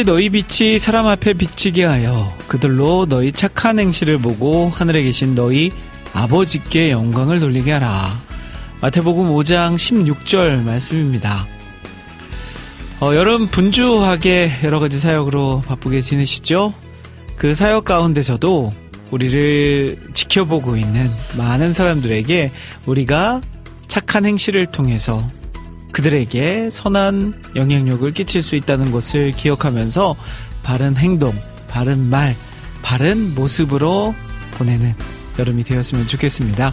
[0.00, 5.70] 이같이 너희 빛이 사람 앞에 비치게 하여 그들로 너희 착한 행실을 보고 하늘에 계신 너희
[6.12, 8.20] 아버지께 영광을 돌리게 하라.
[8.80, 11.46] 마태복음 5장 16절 말씀입니다.
[13.00, 16.72] 어, 여름 분주하게 여러 가지 사역으로 바쁘게 지내시죠?
[17.36, 18.72] 그 사역 가운데서도
[19.10, 22.50] 우리를 지켜보고 있는 많은 사람들에게
[22.86, 23.40] 우리가
[23.88, 25.28] 착한 행실을 통해서
[25.92, 30.16] 그들에게 선한 영향력을 끼칠 수 있다는 것을 기억하면서
[30.62, 31.32] 바른 행동,
[31.68, 32.34] 바른 말,
[32.82, 34.14] 바른 모습으로
[34.52, 34.94] 보내는
[35.38, 36.72] 여름이 되었으면 좋겠습니다.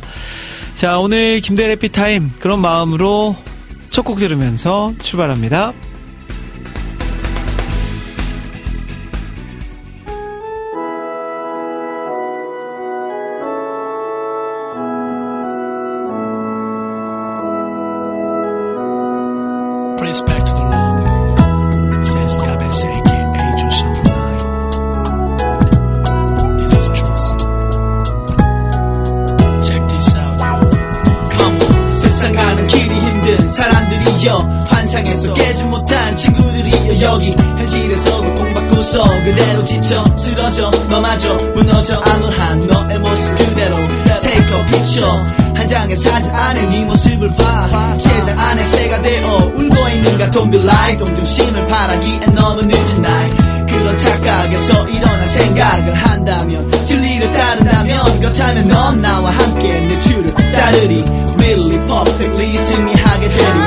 [0.76, 3.36] 자, 오늘 김대래 피타임 그런 마음으로
[3.90, 5.74] 첫 곡 들으면서 출발합니다.
[50.38, 53.28] Don't be like 동정심을 바라기엔 너무 늦은 나이.
[53.66, 61.04] 그런 착각에서 일어난 생각을 한다면 진리를 따른다면 그렇다면 넌 나와 함께 내 줄을 따르리.
[61.40, 63.67] Really perfectly 승리하게 되리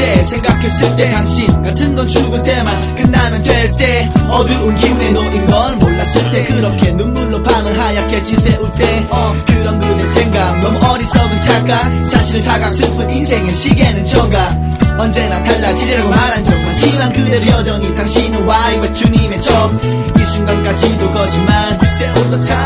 [0.00, 5.76] 때 생각했을 때 당신 같은 건 죽을 때만 끝나면 될 때 어두운 기운에 놓인 걸
[5.76, 12.08] 몰랐을 때 그렇게 눈물로 밤을 하얗게 지새울 때 어, 그런 그대 생각 너무 어리석은 착각
[12.08, 14.69] 자신을 자각 슬픈 인생의 시계는 정각
[15.00, 21.78] 언제나 달라지려고 말한 적 많지만 그대로 여전히 당신은 와이와 주님의 적이 순간까지도 거짓말.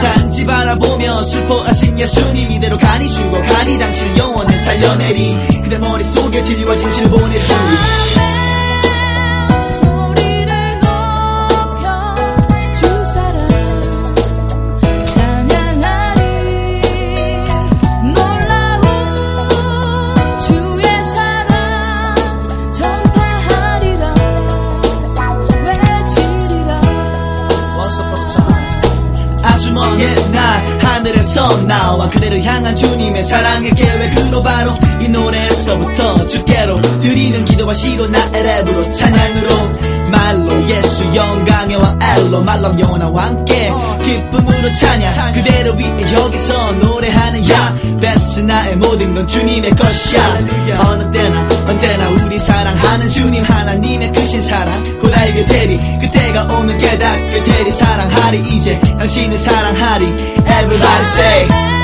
[0.03, 5.63] 단지 바라보며 슬퍼하신 예수님 이대로 간이 죽어 간이 당신의 영혼을 살려내리.
[5.63, 8.54] 그대 머릿속에 진리와 진실을 보내주리
[31.35, 38.45] 하늘에서 나와 그대를 향한 주님의 사랑의 계획으로 바로 이 노래에서부터 주께로 드리는 기도와 시로 나의
[38.45, 43.73] 랩으로 찬양으로 말로 예수 영광의 왕 엘로 말로 영원한 왕께
[44.05, 47.75] 기쁨으로 찬양 그대를 위해 여기서 노래하는 야.
[48.01, 50.39] 베스 나의 모든 건 주님의 것이야.
[50.87, 54.83] 어느 때나 언제나 우리 사랑하는 주님 하나님의 크신 사랑.
[55.01, 55.79] 곧 알게 되리.
[56.01, 57.71] 그때가 오면 깨닫게 되리.
[57.71, 60.05] 사랑하리 이제 당신을 사랑하리.
[60.07, 61.84] Everybody say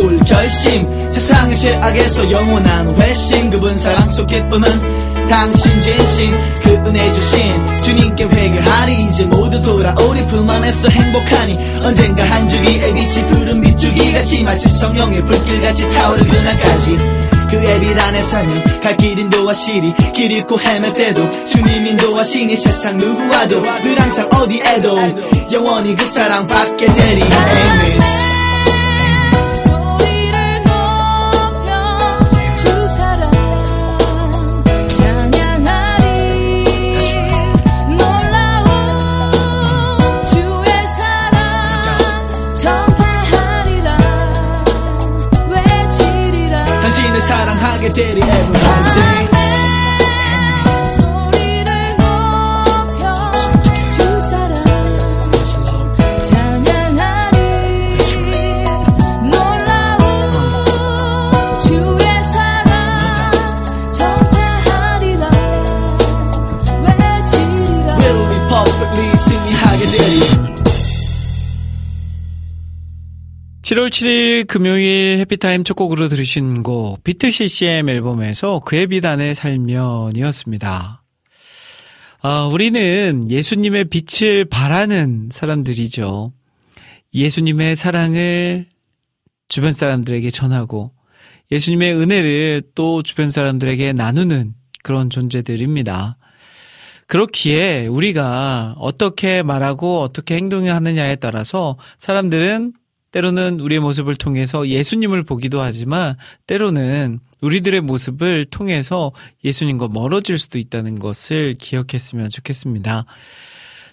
[0.00, 1.10] 돌아올 결심.
[1.12, 3.50] 세상의 죄악에서 영원한 회심.
[3.50, 6.32] 그분 사랑 속 기쁨은 당신 진심.
[6.62, 9.04] 그 은혜 주신 주님께 회개하리.
[9.04, 10.26] 이제 모두 돌아오리.
[10.26, 16.98] 품 안에서 행복하니 언젠가 한 주기의 빛이 푸른 빛주기같이 마치 성령의 불길같이 타오를 그날까지.
[17.50, 19.94] 그의 빛 안에 살면 갈 길 인도하시리.
[20.14, 24.98] 길 잃고 헤맬 때도 주님 인도하시니 세상 누구와도 늘 항상 어디에도
[25.52, 27.20] 영원히 그 사랑 받게 되리.
[27.20, 28.29] 소
[47.59, 49.18] 하게 되리 everlasting 소
[73.70, 81.04] 7월 7일 금요일 해피타임 첫 곡으로 들으신 곡 비트 CCM 앨범에서 그의 비단에 살면이었습니다.
[82.22, 86.32] 아, 우리는 예수님의 빛을 바라는 사람들이죠.
[87.14, 88.66] 예수님의 사랑을
[89.46, 90.90] 주변 사람들에게 전하고
[91.52, 96.16] 예수님의 은혜를 또 주변 사람들에게 나누는 그런 존재들입니다.
[97.06, 102.72] 그렇기에 우리가 어떻게 말하고 어떻게 행동하느냐에 따라서 사람들은
[103.12, 106.16] 때로는 우리의 모습을 통해서 예수님을 보기도 하지만
[106.46, 109.12] 때로는 우리들의 모습을 통해서
[109.44, 113.04] 예수님과 멀어질 수도 있다는 것을 기억했으면 좋겠습니다.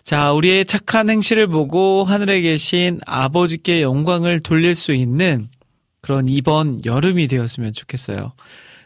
[0.03, 5.49] 자, 우리의 착한 행실을 보고 하늘에 계신 아버지께 영광을 돌릴 수 있는
[6.01, 8.33] 그런 이번 여름이 되었으면 좋겠어요.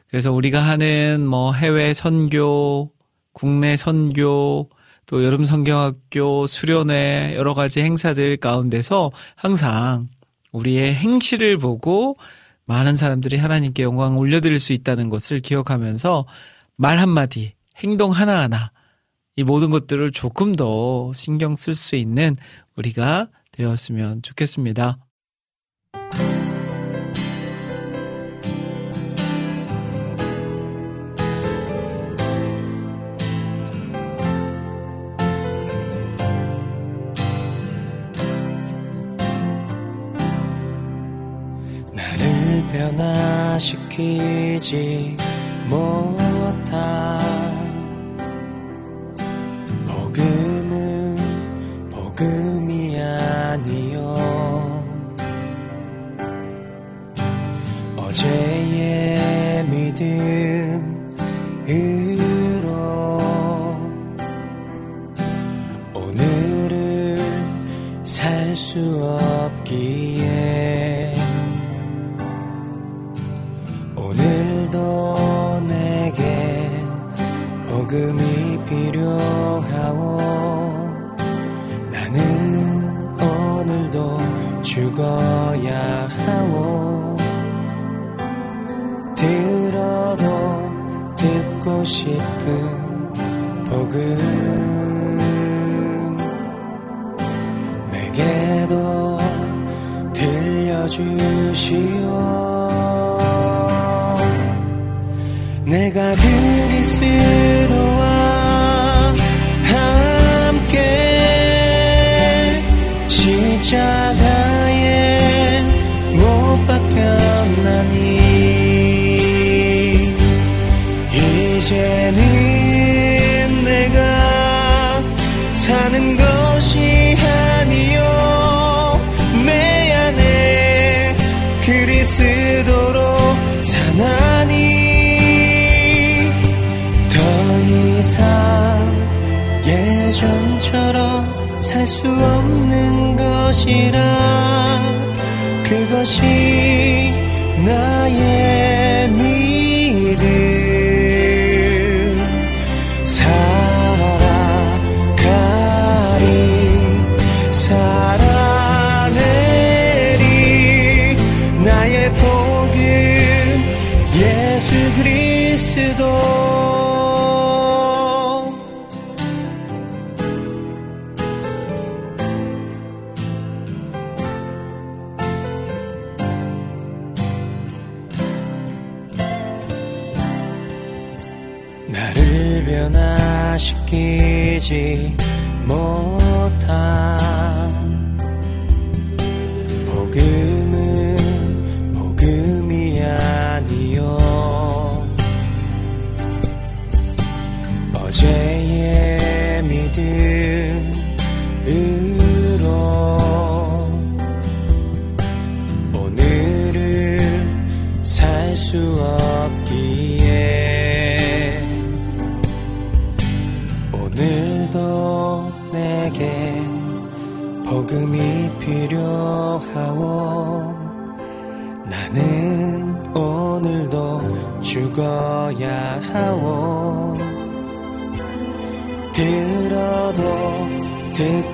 [0.10, 2.92] 그래서 우리가 하는 뭐 해외 선교,
[3.34, 4.69] 국내 선교,
[5.06, 10.10] 또 여름 성경학교, 수련회, 여러 가지 행사들 가운데서 항상
[10.51, 12.18] 우리의 행실을 보고
[12.65, 16.25] 많은 사람들이 하나님께 영광을 올려드릴 수 있다는 것을 기억하면서
[16.77, 18.71] 말 한마디, 행동 하나하나,
[19.36, 22.36] 이 모든 것들을 조금 더 신경 쓸 수 있는
[22.75, 24.98] 우리가 되었으면 좋겠습니다.
[42.81, 44.57] 변화시키지
[45.69, 47.21] 못한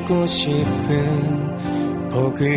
[0.07, 2.47] 듣고 싶은 복음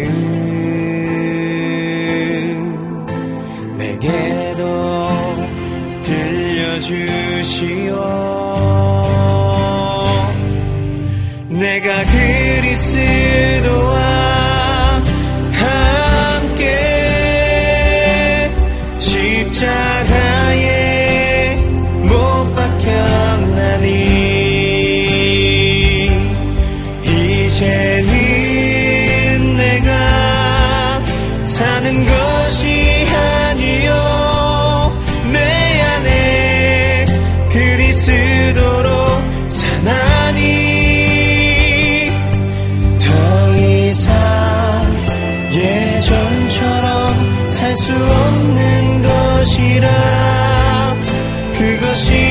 [3.77, 4.65] 내게도
[6.03, 7.30] 들려주
[51.55, 52.30] 그것이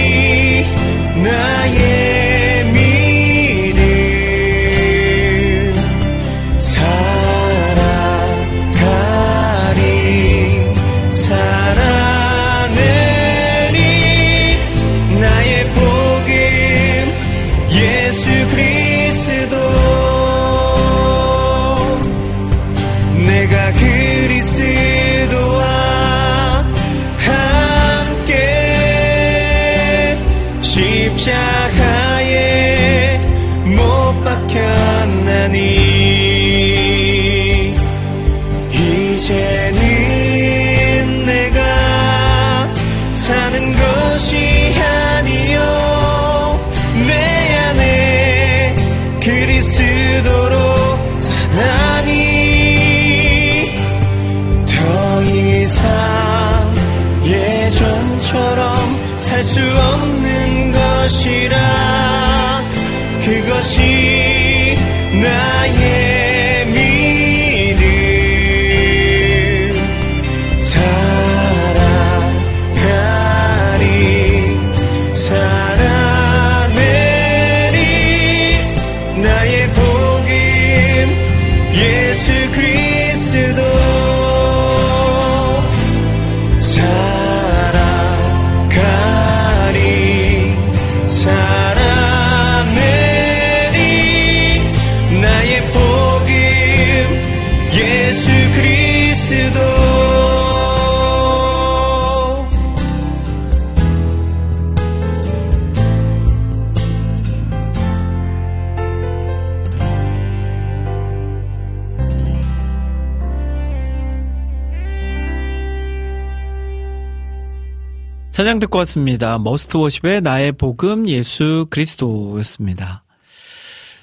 [118.49, 119.37] 찬양 듣고 왔습니다.
[119.37, 123.03] 머스트 Worship의 나의 복음 예수 그리스도였습니다.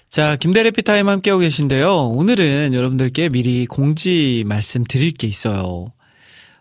[0.09, 2.11] 자, 김대일의 해피타임 함께하고 계신데요.
[2.11, 5.87] 오늘은 여러분들께 미리 공지 말씀 드릴 게 있어요.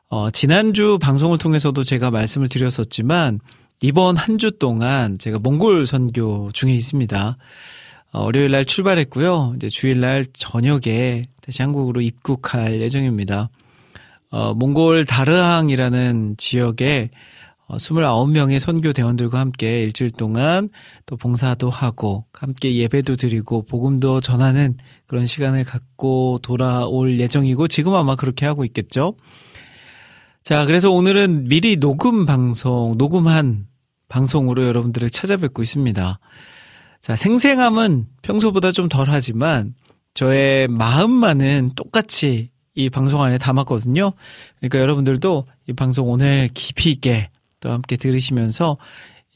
[0.09, 3.39] 어, 지난주 방송을 통해서도 제가 말씀을 드렸었지만,
[3.81, 7.37] 이번 한 주 동안 제가 몽골 선교 중에 있습니다.
[8.13, 9.53] 어, 월요일 날 출발했고요.
[9.57, 13.49] 이제 주일 날 저녁에 다시 한국으로 입국할 예정입니다.
[14.31, 17.11] 어, 몽골 다르항이라는 지역에
[17.67, 20.69] 어, 29명의 선교 대원들과 함께 일주일 동안
[21.05, 28.15] 또 봉사도 하고 함께 예배도 드리고 복음도 전하는 그런 시간을 갖고 돌아올 예정이고 지금 아마
[28.15, 29.15] 그렇게 하고 있겠죠.
[30.43, 33.65] 자, 그래서 오늘은 미리 녹음 방송, 녹음한
[34.09, 36.19] 방송으로 여러분들을 찾아뵙고 있습니다.
[37.01, 39.73] 자, 생생함은 평소보다 좀 덜 하지만
[40.13, 44.11] 저의 마음만은 똑같이 이 방송 안에 담았거든요.
[44.59, 48.77] 그러니까 여러분들도 이 방송 오늘 깊이 있게 또 함께 들으시면서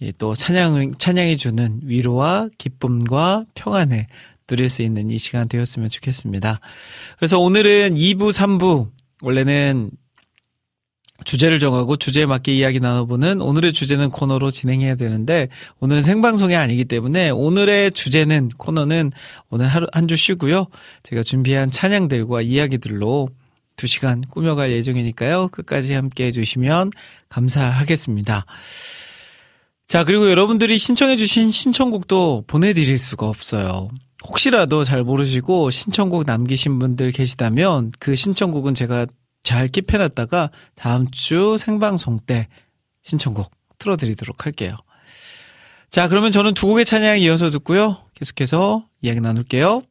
[0.01, 4.07] 이또 찬양, 찬양해주는 위로와 기쁨과 평안을
[4.47, 6.59] 누릴 수 있는 이 시간 되었으면 좋겠습니다.
[7.17, 8.89] 그래서 오늘은 2부, 3부,
[9.21, 9.91] 원래는
[11.25, 15.49] 주제를 정하고 주제에 맞게 이야기 나눠보는 오늘의 주제는 코너로 진행해야 되는데
[15.81, 19.11] 오늘은 생방송이 아니기 때문에 오늘의 주제는 코너는
[19.49, 20.67] 오늘 하루 한 주 쉬고요.
[21.03, 23.27] 제가 준비한 찬양들과 이야기들로
[23.79, 25.48] 두 시간 꾸며갈 예정이니까요.
[25.53, 26.91] 끝까지 함께 해주시면
[27.29, 28.45] 감사하겠습니다.
[29.88, 33.88] 자, 그리고 여러분들이 신청해주신 신청곡도 보내드릴 수가 없어요.
[34.27, 39.07] 혹시라도 잘 모르시고 신청곡 남기신 분들 계시다면 그 신청곡은 제가
[39.43, 42.50] 잘 킵해놨다가 다음 주 생방송 때
[43.03, 44.75] 신청곡 틀어드리도록 할게요.
[45.89, 48.03] 자, 그러면 저는 두 곡의 찬양 이어서 듣고요.
[48.15, 49.83] 계속해서 이야기 나눌게요.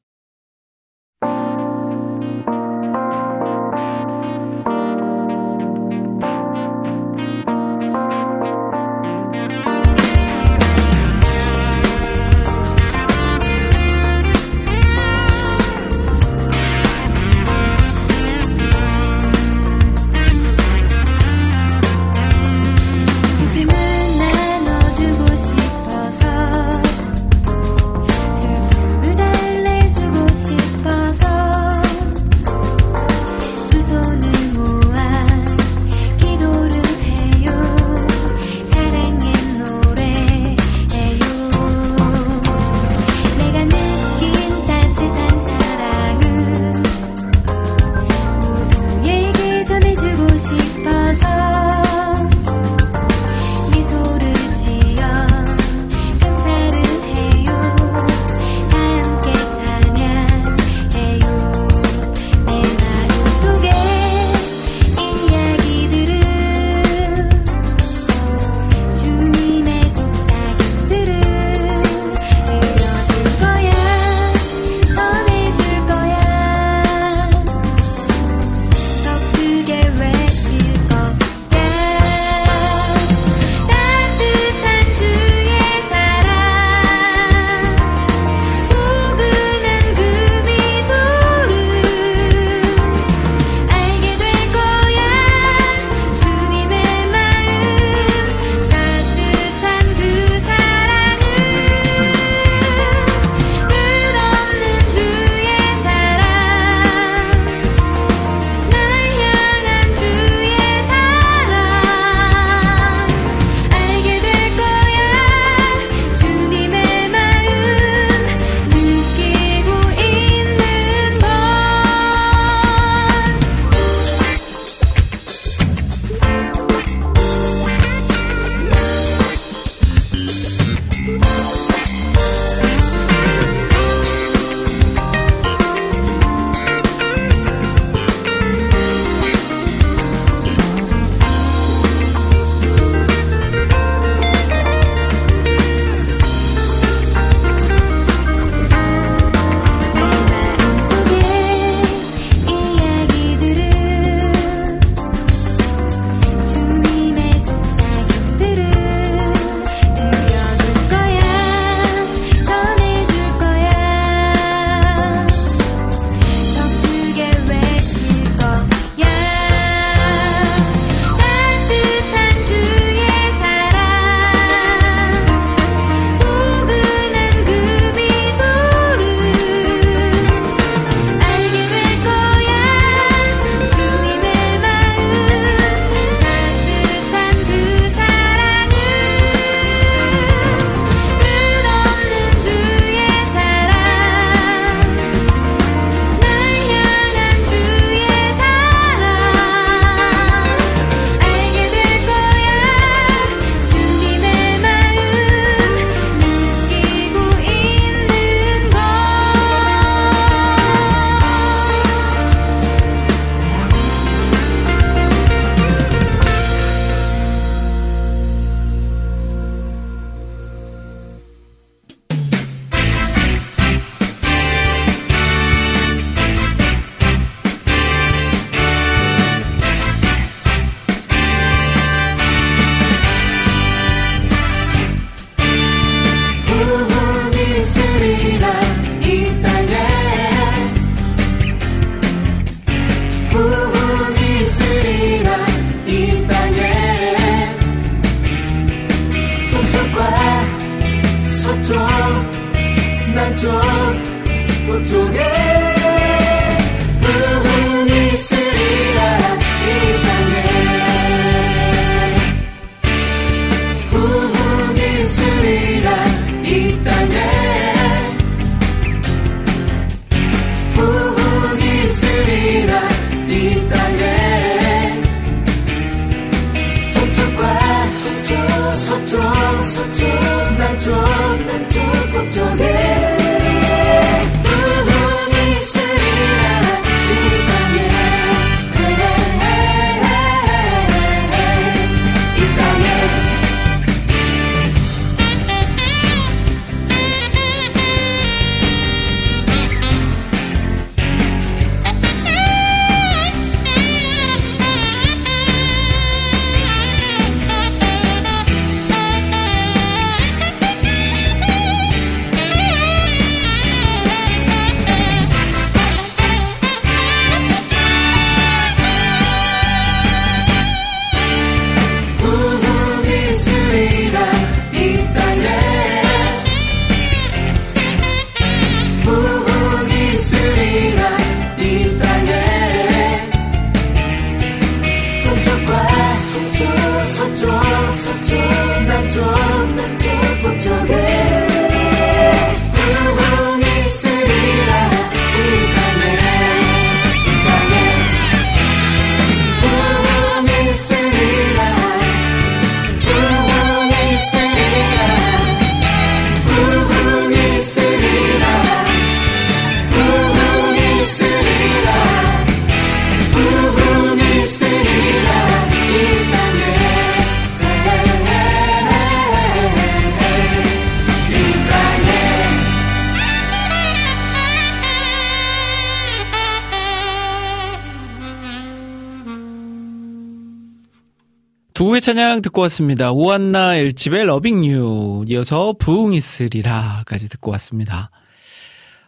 [382.08, 383.12] 찬양 듣고 왔습니다.
[383.12, 388.10] 오한나 1집의 Loving You 이어서 부흥이스리라까지 듣고 왔습니다.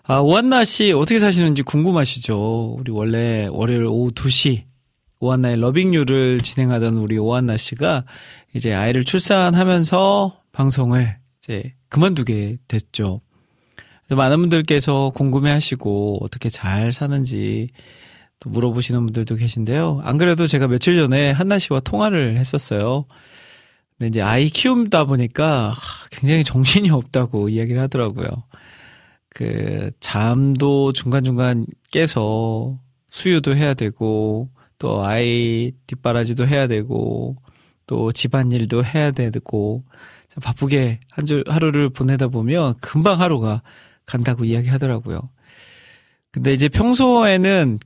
[0.02, 2.76] 아, 오한나 씨 어떻게 사시는지 궁금하시죠?
[2.78, 4.64] 우리 원래 월요일 오후 2시
[5.18, 8.04] 오한나의 Loving You를 진행하던 우리 오한나 씨가
[8.52, 13.22] 이제 아이를 출산하면서 방송을 이제 그만두게 됐죠.
[14.10, 17.70] 많은 분들께서 궁금해 하시고 어떻게 잘 사는지
[18.40, 20.00] 또 물어보시는 분들도 계신데요.
[20.03, 23.05] 안 그래도 제가 며칠 전에 한나 씨와 통화를 했었어요.
[23.98, 25.74] 근데 이제 아이 키우다 보니까
[26.11, 28.26] 굉장히 정신이 없다고 이야기를 하더라고요.
[29.29, 32.79] 그 잠도 중간중간 깨서
[33.11, 34.48] 수유도 해야 되고
[34.79, 37.37] 또 아이 뒷바라지도 해야 되고
[37.87, 39.85] 또 집안일도 해야 되고
[40.42, 43.62] 바쁘게 한 주 하루를 보내다 보면 금방 하루가
[44.07, 45.20] 간다고 이야기하더라고요.
[46.31, 47.79] 근데 이제 평소에는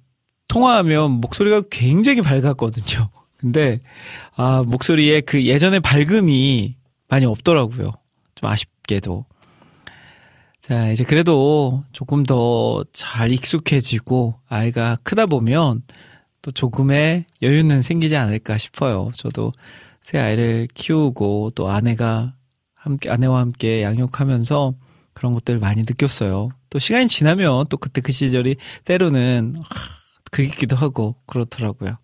[0.49, 3.09] 통화하면 목소리가 굉장히 밝았거든요.
[3.37, 3.81] 근데
[4.37, 6.77] 아 목소리에 그 예전의 밝음이
[7.09, 7.93] 많이 없더라고요.
[8.35, 9.27] 좀 아쉽게도.
[10.61, 15.83] 자, 이제 그래도 조금 더 잘 익숙해지고 아이가 크다 보면
[16.43, 19.11] 또 조금의 여유는 생기지 않을까 싶어요.
[19.15, 19.53] 저도
[20.03, 22.35] 새 아이를 키우고 또 아내가
[22.75, 24.75] 함께 아내와 함께 양육하면서
[25.13, 26.51] 그런 것들 을 많이 느꼈어요.
[26.71, 29.63] 또 시간이 지나면 또 그때 그 시절이 때로는 하,
[30.35, 31.97] 그립기도 하고 그렇더라고요.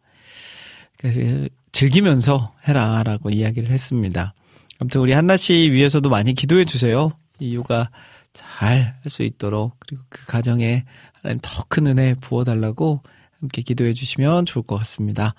[0.96, 4.34] 그래서 즐기면서 해라라고 이야기를 했습니다.
[4.78, 7.10] 아무튼 우리 한나 씨 위해서도 많이 기도해 주세요.
[7.40, 7.90] 이 육아
[8.32, 10.84] 잘할 수 있도록 그리고 그 가정에
[11.20, 13.02] 하나님 더 큰 은혜 부어 달라고
[13.40, 15.34] 함께 기도해 주시면 좋을 것 같습니다.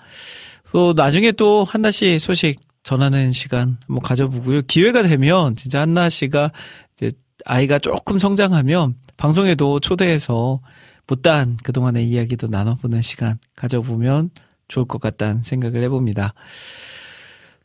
[0.72, 4.62] 또 나중에 또 한나 씨 소식 전하는 시간 한번 가져보고요.
[4.62, 6.52] 기회가 되면 진짜 한나 씨가
[6.96, 7.10] 이제
[7.46, 10.60] 아이가 조금 성장하면 방송에도 초대해서
[11.12, 14.30] 못다한 그동안의 이야기도 나눠보는 시간 가져보면
[14.68, 16.32] 좋을 것 같다는 생각을 해봅니다.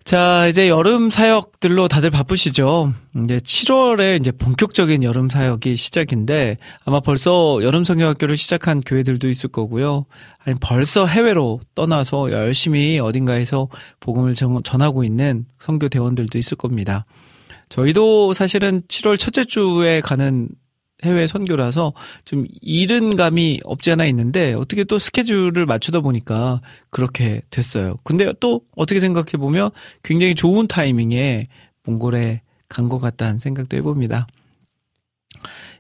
[0.04, 2.94] 자, 이제 여름 사역들로 다들 바쁘시죠?
[3.24, 10.06] 이제 7월에 이제 본격적인 여름 사역이 시작인데 아마 벌써 여름 성경학교를 시작한 교회들도 있을 거고요.
[10.46, 17.06] 아니 벌써 해외로 떠나서 열심히 어딘가에서 복음을 전하고 있는 성교 대원들도 있을 겁니다.
[17.70, 20.50] 저희도 사실은 7월 첫째 주에 가는
[21.04, 21.94] 해외 선교라서
[22.26, 27.98] 좀 이른 감이 없지 않아 있는데 어떻게 또 스케줄을 맞추다 보니까 그렇게 됐어요.
[28.04, 29.70] 근데 또 어떻게 생각해 보면
[30.04, 31.48] 굉장히 좋은 타이밍에
[31.84, 34.28] 몽골에 간 것 같다는 생각도 해봅니다.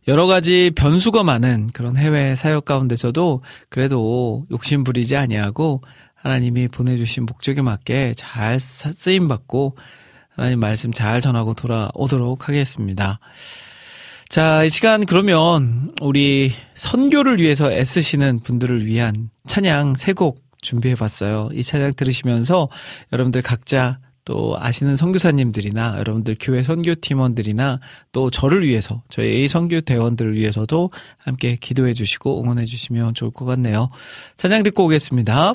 [0.08, 5.82] 여러 가지 변수가 많은 그런 해외 사역 가운데서도 그래도 욕심 부리지 아니하고
[6.15, 9.75] 하나님이 보내주신 목적에 맞게 잘 쓰임 받고
[10.30, 13.19] 하나님 말씀 잘 전하고 돌아오도록 하겠습니다.
[14.29, 21.49] 자, 이 시간 그러면 우리 선교를 위해서 애쓰시는 분들을 위한 찬양 세 곡 준비해 봤어요.
[21.53, 22.67] 이 찬양 들으시면서
[23.13, 27.79] 여러분들 각자 또 아시는 선교사님들이나 여러분들 교회 선교 팀원들이나
[28.11, 33.89] 또 저를 위해서 저희 선교 대원들을 위해서도 함께 기도해 주시고 응원해 주시면 좋을 것 같네요.
[34.35, 35.53] 찬양 듣고 오겠습니다.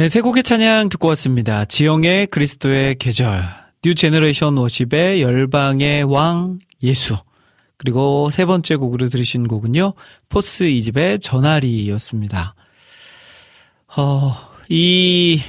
[0.00, 1.66] 네, 세 곡의 찬양 듣고 왔습니다.
[1.66, 3.44] 지영의 그리스도의 계절,
[3.82, 7.18] New Generation Worship의 열방의 왕 예수,
[7.76, 9.92] 그리고 세 번째 곡으로 들으신 곡은요,
[10.30, 12.54] 포스 이집의 전하리였습니다.
[13.98, 14.36] 어,
[14.70, 15.42] 이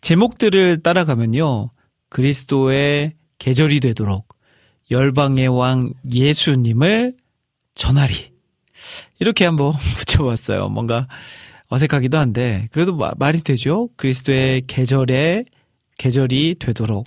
[0.00, 1.68] 제목들을 따라가면요,
[2.08, 4.26] 그리스도의 계절이 되도록
[4.90, 7.14] 열방의 왕 예수님을
[7.74, 8.14] 전하리.
[9.18, 10.70] 이렇게 한번 붙여봤어요.
[10.70, 11.08] 뭔가
[11.68, 13.88] 어색하기도 한데 그래도 마- 말이 되죠.
[13.96, 15.44] 그리스도의 계절에
[15.98, 17.06] 계절이 되도록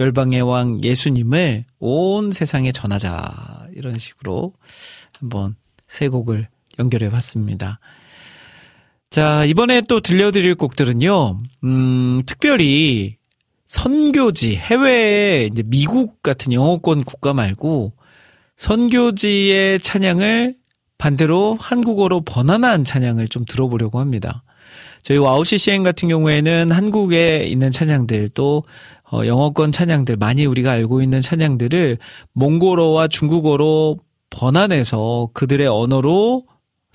[0.00, 4.52] 열방의 왕 예수님을 온 세상에 전하자 이런 식으로
[5.18, 5.54] 한번
[5.88, 7.78] 세 곡을 연결해 봤습니다.
[9.10, 13.16] 자, 이번에 또 들려드릴 곡들은요, 음, 특별히
[13.66, 17.92] 선교지, 해외에 이제 미국 같은 영어권 국가 말고
[18.56, 20.56] 선교지의 찬양을
[21.04, 24.42] 반대로 한국어로 번안한 찬양을 좀 들어보려고 합니다.
[25.02, 28.64] 저희 와우 CCM 같은 경우에는 한국에 있는 찬양들 또
[29.12, 31.98] 어, 영어권 찬양들 많이 우리가 알고 있는 찬양들을
[32.32, 33.98] 몽골어와 중국어로
[34.30, 36.46] 번안해서 그들의 언어로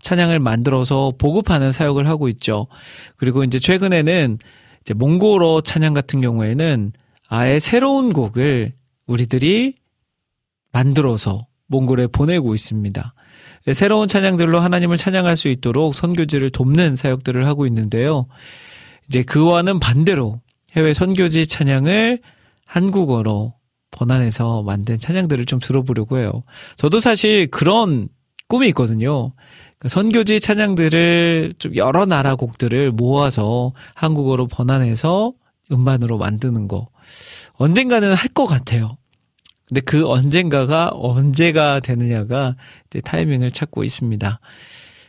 [0.02, 2.66] 찬양을 만들어서 보급하는 사역을 하고 있죠.
[3.16, 4.40] 그리고 이제 최근에는
[4.82, 6.94] 이제 몽골어 찬양 같은 경우에는
[7.28, 8.74] 아예 새로운 곡을
[9.06, 9.76] 우리들이
[10.72, 13.14] 만들어서 몽골에 보내고 있습니다.
[13.74, 18.28] 새로운 찬양들로 하나님을 찬양할 수 있도록 선교지를 돕는 사역들을 하고 있는데요.
[19.08, 20.42] 이제 그와는 반대로
[20.76, 22.20] 해외 선교지 찬양을
[22.66, 23.54] 한국어로
[23.92, 26.44] 번안해서 만든 찬양들을 좀 들어보려고 해요.
[26.78, 28.08] 저도 사실 그런
[28.48, 29.34] 꿈이 있거든요.
[29.88, 35.34] 선교지 찬양들을 좀 여러 나라 곡들을 모아서 한국어로 번안해서
[35.72, 36.90] 음반으로 만드는 거.
[37.54, 38.99] 언젠가는 할 것 같아요.
[39.70, 42.56] 근데 그 언젠가가 언제가 되느냐가
[43.04, 44.40] 타이밍을 찾고 있습니다.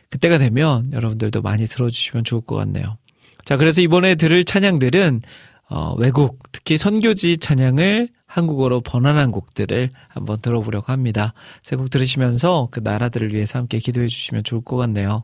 [0.09, 2.97] 그때가 되면 여러분들도 많이 들어주시면 좋을 것 같네요.
[3.43, 5.21] 자, 그래서 이번에 들을 찬양들은
[5.69, 11.33] 어, 외국, 특히 선교지 찬양을 한국어로 번안한 곡들을 한번 들어보려고 합니다.
[11.63, 15.23] 새곡 들으시면서 그 나라들을 위해서 함께 기도해 주시면 좋을 것 같네요.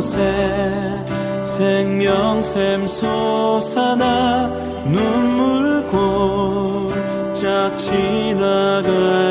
[0.00, 1.04] 곳에
[1.44, 4.48] 생명샘 솟아나
[4.86, 9.29] 눈물 골짝 지나갈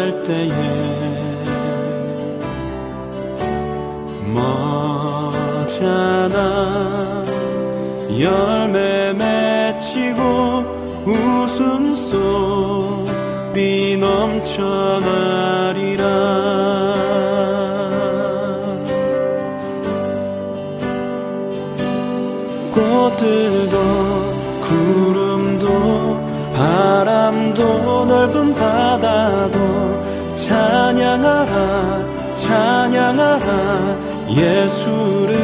[34.30, 35.36] 예수를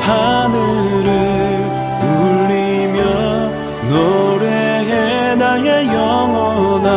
[0.00, 1.10] 하늘을
[2.02, 2.98] 울리며
[3.88, 6.92] 노래해 나의 영혼아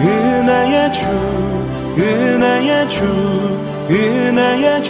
[0.00, 1.08] 은혜의 주
[1.98, 3.04] 은혜의 주
[3.88, 4.85] 은혜의 주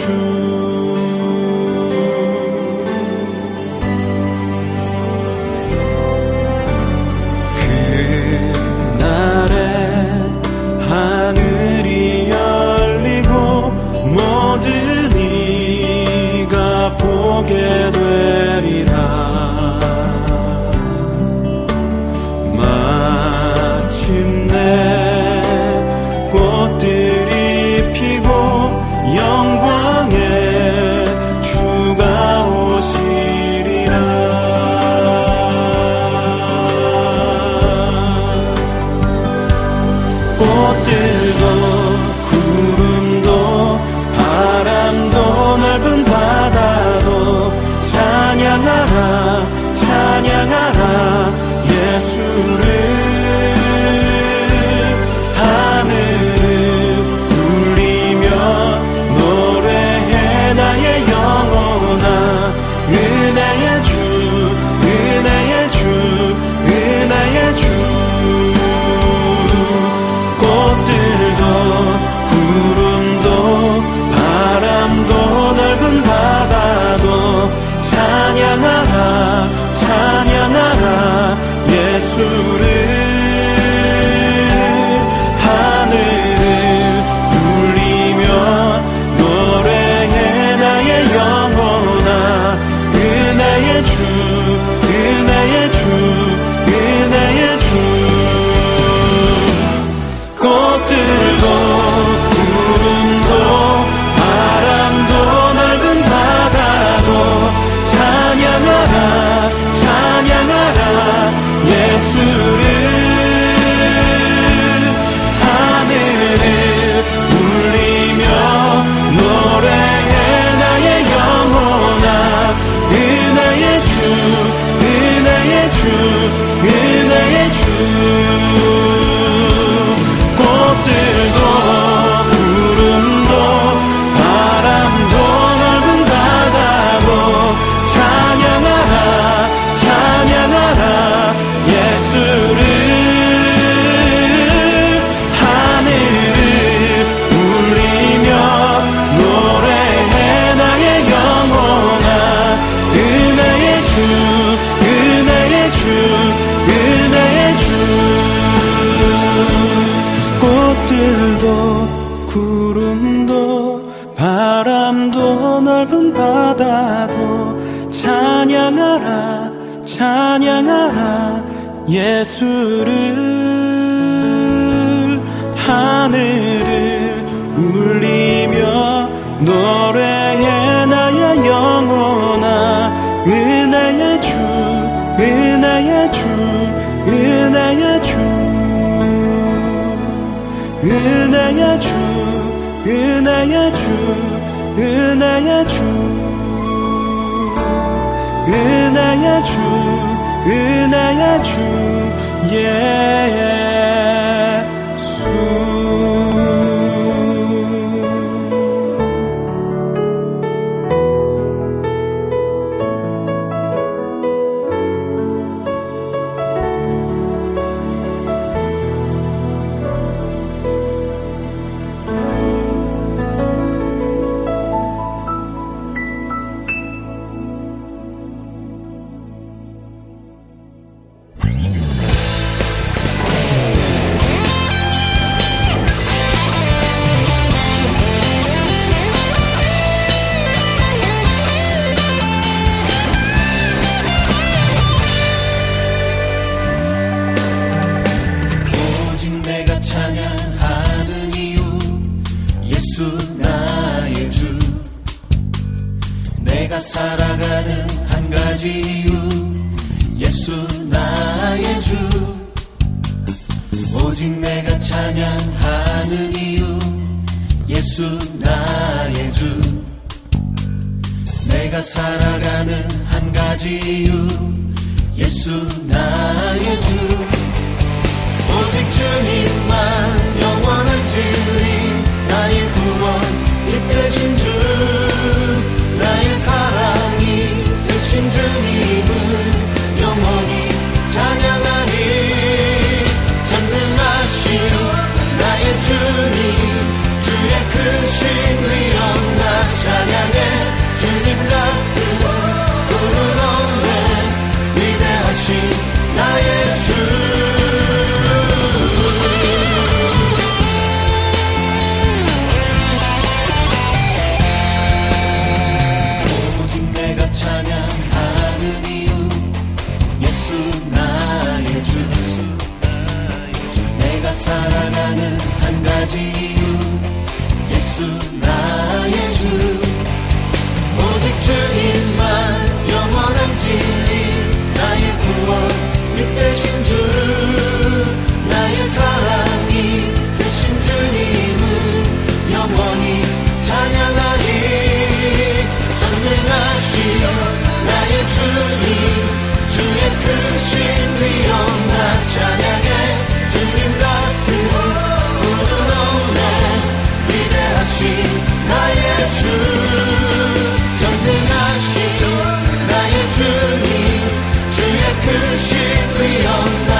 [365.27, 365.75] Could she
[366.17, 366.96] be on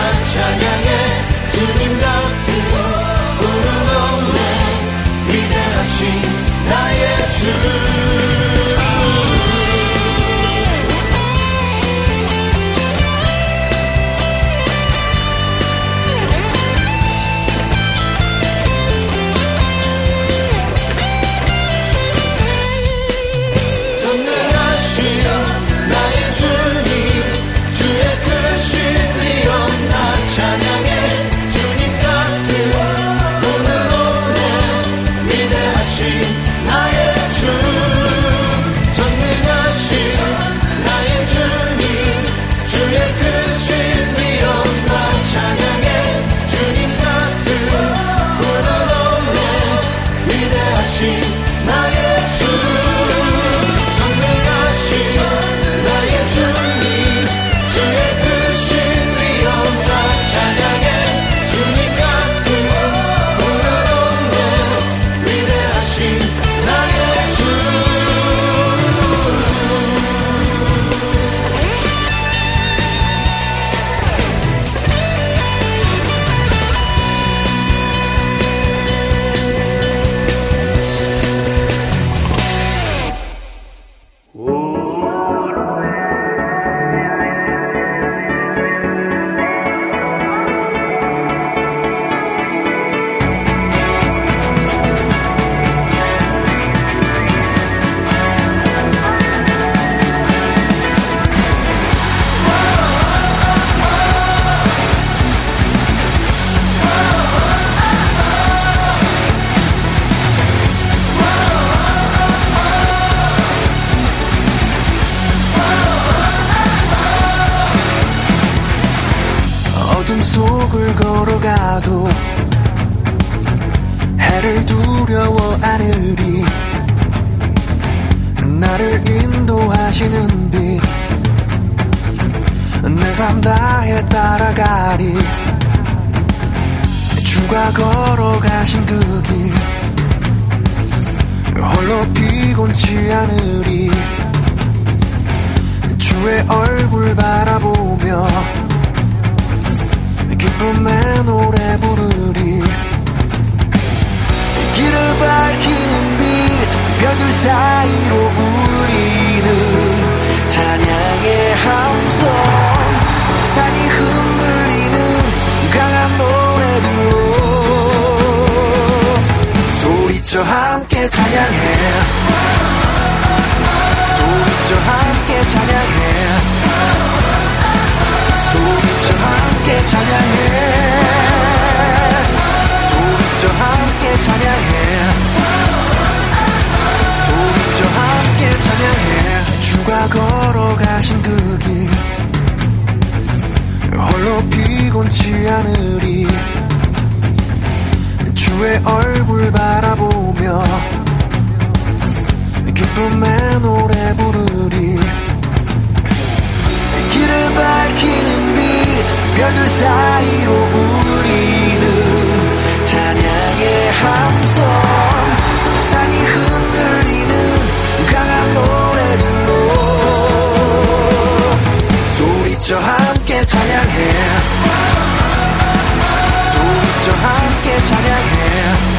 [227.87, 228.96] 찬양해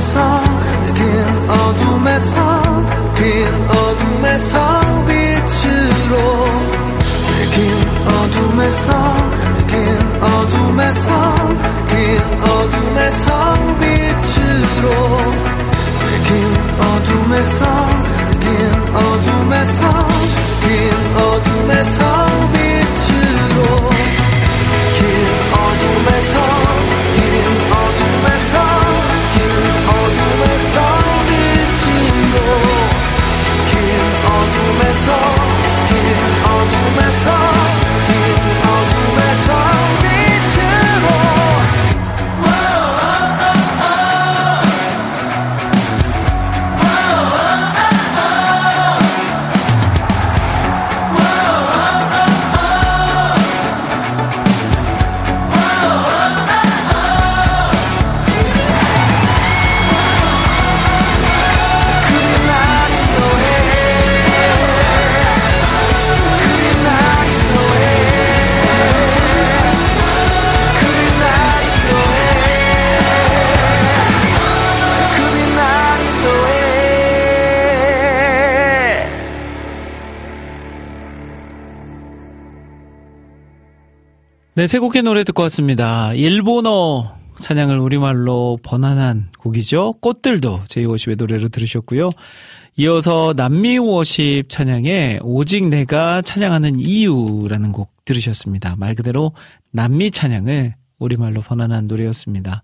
[0.00, 0.42] 어둠에서
[0.94, 1.04] 긴
[1.50, 2.62] 어둠에서
[3.16, 6.14] 긴 어둠에서 빛으로.
[7.52, 7.58] 긴
[8.08, 9.16] 어둠에서
[9.66, 9.76] 긴
[10.22, 11.34] 어둠에서
[11.88, 14.86] 긴 어둠에서 빛으로.
[16.24, 16.30] 긴
[16.80, 17.60] 어둠에서
[18.40, 18.48] 긴
[18.94, 19.80] 어둠에서
[20.62, 20.68] 긴
[21.16, 22.00] 어둠에서
[22.54, 23.89] 빛으로
[84.60, 86.12] 네, 세 곡의 노래 듣고 왔습니다.
[86.12, 89.94] 일본어 찬양을 우리말로 번안한 곡이죠.
[90.02, 92.10] 꽃들도 제250의 노래로 들으셨고요.
[92.76, 98.76] 이어서 남미 worship 찬양의 오직 내가 찬양하는 이유라는 곡 들으셨습니다.
[98.76, 99.32] 말 그대로
[99.70, 102.62] 남미 찬양을 우리말로 번안한 노래였습니다.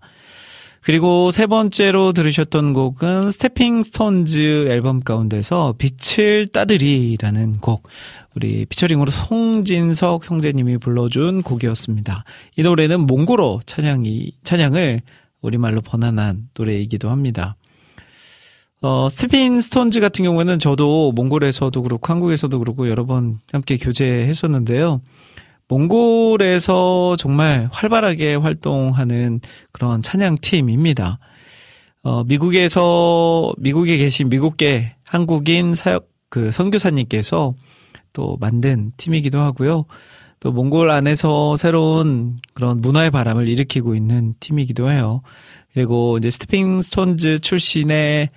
[0.87, 7.83] 그리고 세 번째로 들으셨던 곡은 Stepping Stones 앨범 가운데서 빛을 따르리라는 곡.
[8.35, 12.23] 우리 피처링으로 송진석 형제님이 불러준 곡이었습니다.
[12.55, 15.01] 이 노래는 몽골어 찬양이, 찬양을
[15.41, 17.57] 우리말로 번안한 노래이기도 합니다.
[18.79, 25.01] 어, Stepping Stones 같은 경우에는 저도 몽골에서도 그렇고 한국에서도 그렇고 여러 번 함께 교제했었는데요.
[25.69, 29.41] 몽골에서 정말 활발하게 활동하는
[29.71, 31.19] 그런 찬양팀입니다.
[32.03, 37.53] 어, 미국에서, 미국에 계신 미국계 한국인 사역, 그 선교사님께서
[38.13, 39.85] 또 만든 팀이기도 하고요.
[40.39, 45.21] 또 몽골 안에서 새로운 그런 문화의 바람을 일으키고 있는 팀이기도 해요.
[45.73, 48.29] 그리고 이제 스티핑 스톤즈 출신의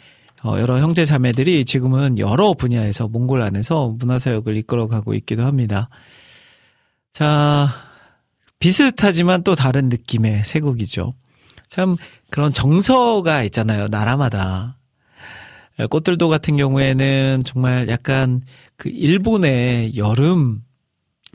[0.43, 5.91] 어, 여러 형제 자매들이 지금은 여러 분야에서 몽골 안에서 문화사역을 이끌어가고 있기도 합니다.
[7.13, 7.69] 자,
[8.59, 11.15] 비슷하지만 또 다른 느낌의 세 곡이죠.
[11.69, 11.97] 참
[12.31, 13.87] 그런 정서가 있잖아요.
[13.91, 14.77] 나라마다.
[15.89, 18.43] 꽃들도 같은 경우에는 정말 약간
[18.77, 20.63] 그 일본의 여름,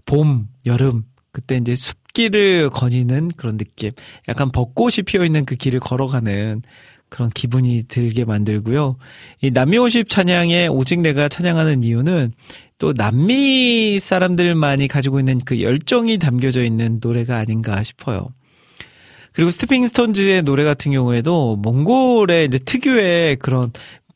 [0.05, 3.91] 봄, 여름, 그때 이제 숲길을 거니는 그런 느낌.
[4.27, 6.61] 약간 벚꽃이 피어 있는 그 길을 걸어가는
[7.15, 8.97] 그런 기분이 들게 만들고요.
[9.41, 12.33] 이 남미오십 찬양에 오직 내가 찬양하는 이유는
[12.77, 18.27] 또 남미 사람들만이 가지고 있는 그 열정이 담겨져 있는 노래가 아닌가 싶어요.
[19.31, 23.71] 그리고 스티핑 스톤즈의 노래 같은 경우에도 몽골의 이제 특유의 그런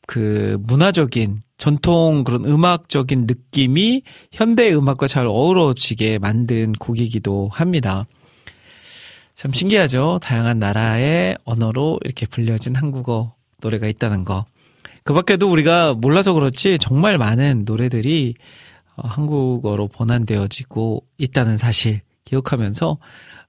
[0.06, 8.06] 그 문화적인 전통 그런 음악적인 느낌이 현대 음악과 잘 어우러지게 만든 곡이기도 합니다.
[9.40, 10.18] 참 신기하죠.
[10.20, 14.44] 다양한 나라의 언어로 이렇게 불려진 한국어 노래가 있다는 거.
[15.02, 18.34] 그 밖에도 우리가 몰라서 그렇지 정말 많은 노래들이
[18.96, 22.98] 어, 한국어로 번안되어지고 있다는 사실 기억하면서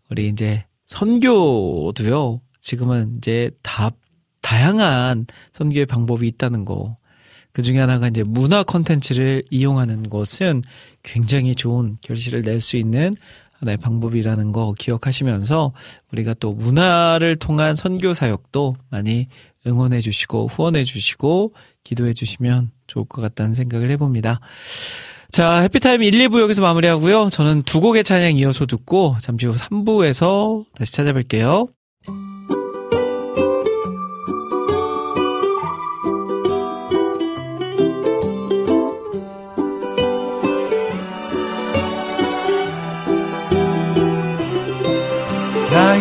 [0.10, 2.40] 우리 이제 선교도요.
[2.62, 3.92] 지금은 이제 다
[4.40, 6.96] 다양한 선교의 방법이 있다는 거.
[7.52, 10.64] 그 중에 하나가 이제 문화 컨텐츠를 이용하는 것은
[11.04, 13.18] 굉장히 좋은 결실을 낼 수 있는
[13.62, 15.72] 하나의 방법이라는 거 기억하시면서
[16.12, 19.28] 우리가 또 문화를 통한 선교 사역도 많이
[19.66, 21.54] 응원해 주시고 후원해 주시고
[21.84, 24.40] 기도해 주시면 좋을 것 같다는 생각을 해봅니다.
[25.32, 27.30] 자, 해피타임 1, 2부 여기서 마무리하고요.
[27.30, 31.70] 저는 두 곡의 찬양 이어서 듣고 잠시 후 3부에서 다시 찾아뵐게요.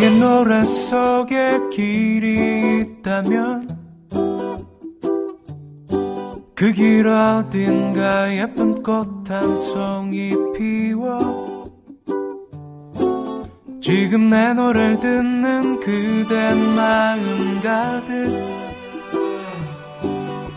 [0.01, 3.67] 나의 노래 속에 길이 있다면
[6.55, 11.69] 그 길 어딘가 예쁜 꽃 한 송이 피워
[13.79, 18.41] 지금 내 노래를 듣는 그대 마음 가득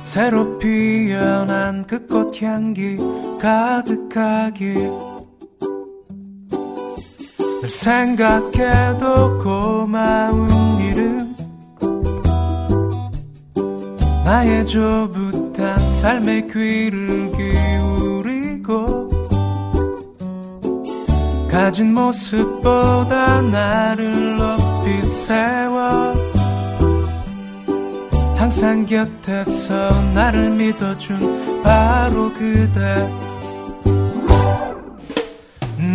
[0.00, 2.96] 새로 피어난 그 꽃 향기
[3.38, 4.90] 가득하길
[7.64, 10.46] 늘 생각해도 고마운
[10.80, 11.34] 일은
[14.22, 19.08] 나의 조붓한 삶의 귀를 기울이고
[21.50, 26.12] 가진 모습보다 나를 높이 세워.
[28.36, 33.10] 항상 곁에서 나를 믿어준 바로 그대.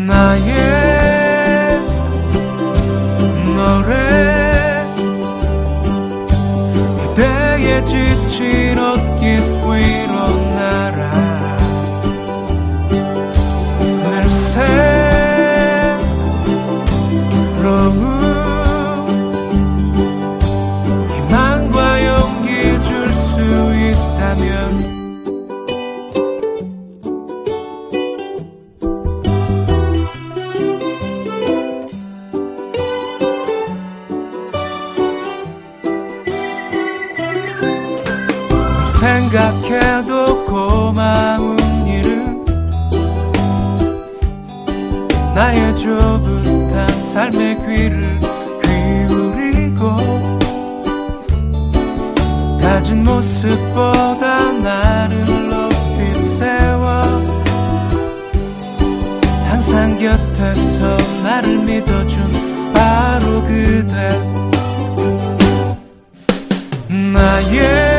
[0.07, 1.18] 나의
[3.69, 4.83] 노래
[7.03, 9.21] 그대의 지친 옷깃
[9.67, 9.98] 위
[39.69, 41.55] 생각해도 고마운
[41.85, 42.43] 일은
[45.35, 48.19] 나의 조붓한 삶의 귀를
[48.63, 50.39] 기울이고
[52.59, 57.03] 가진 모습보다 나를 높이 세워
[59.49, 62.31] 항상 곁에서 나를 믿어준
[62.73, 64.19] 바로 그대.
[66.89, 67.98] 나의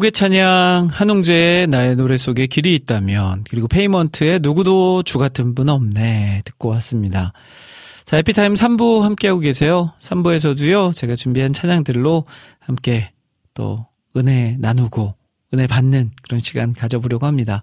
[0.00, 6.40] 곡의 찬양, 한웅재의 나의 노래 속에 길이 있다면, 그리고 페이먼트의 누구도 주 같은 분 없네.
[6.46, 7.34] 듣고 왔습니다.
[8.06, 9.92] 자, 해피타임 3부 함께하고 계세요.
[10.00, 12.24] 3부에서도요, 제가 준비한 찬양들로
[12.60, 13.10] 함께
[13.52, 13.86] 또
[14.16, 15.14] 은혜 나누고,
[15.52, 17.62] 은혜 받는 그런 시간 가져보려고 합니다.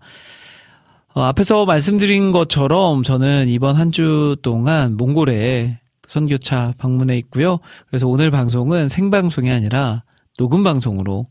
[1.15, 7.57] 어, 앞에서 말씀드린 것처럼 저는 이번 한 주 동안 몽골에 선교차 방문해 있고요.
[7.87, 10.03] 그래서 오늘 방송은 생방송이 아니라
[10.37, 11.25] 녹음 방송으로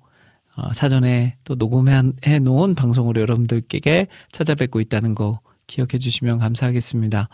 [0.57, 7.29] 어, 사전에 또 녹음해 놓은 방송으로 여러분들께 찾아뵙고 있다는 거 기억해 주시면 감사하겠습니다.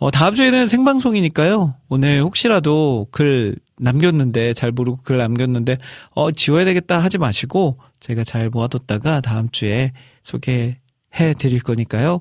[0.00, 1.74] 어, 다음 주에는 생방송이니까요.
[1.88, 5.78] 오늘 혹시라도 글 남겼는데 잘 모르고 글 남겼는데
[6.10, 12.20] 어 지워야 되겠다 하지 마시고 제가 잘 모아뒀다가 다음 주에 소개해 드릴 거니까요.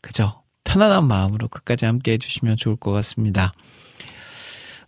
[0.00, 0.42] 그죠?
[0.64, 3.52] 편안한 마음으로 끝까지 함께 해주시면 좋을 것 같습니다.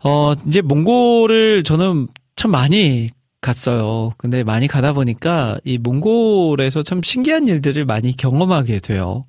[0.04, 4.12] 어 이제 몽골을 저는 참 많이 갔어요.
[4.18, 9.26] 근데 많이 가다 보니까 이 몽골에서 참 신기한 일들을 많이 경험하게 돼요.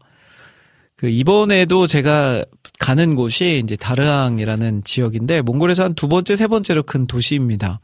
[0.96, 2.44] 그 이번에도 제가
[2.80, 7.80] 가는 곳이 이제 다르항이라는 지역인데 몽골에서 한 두 번째, 세 번째로 큰 도시입니다.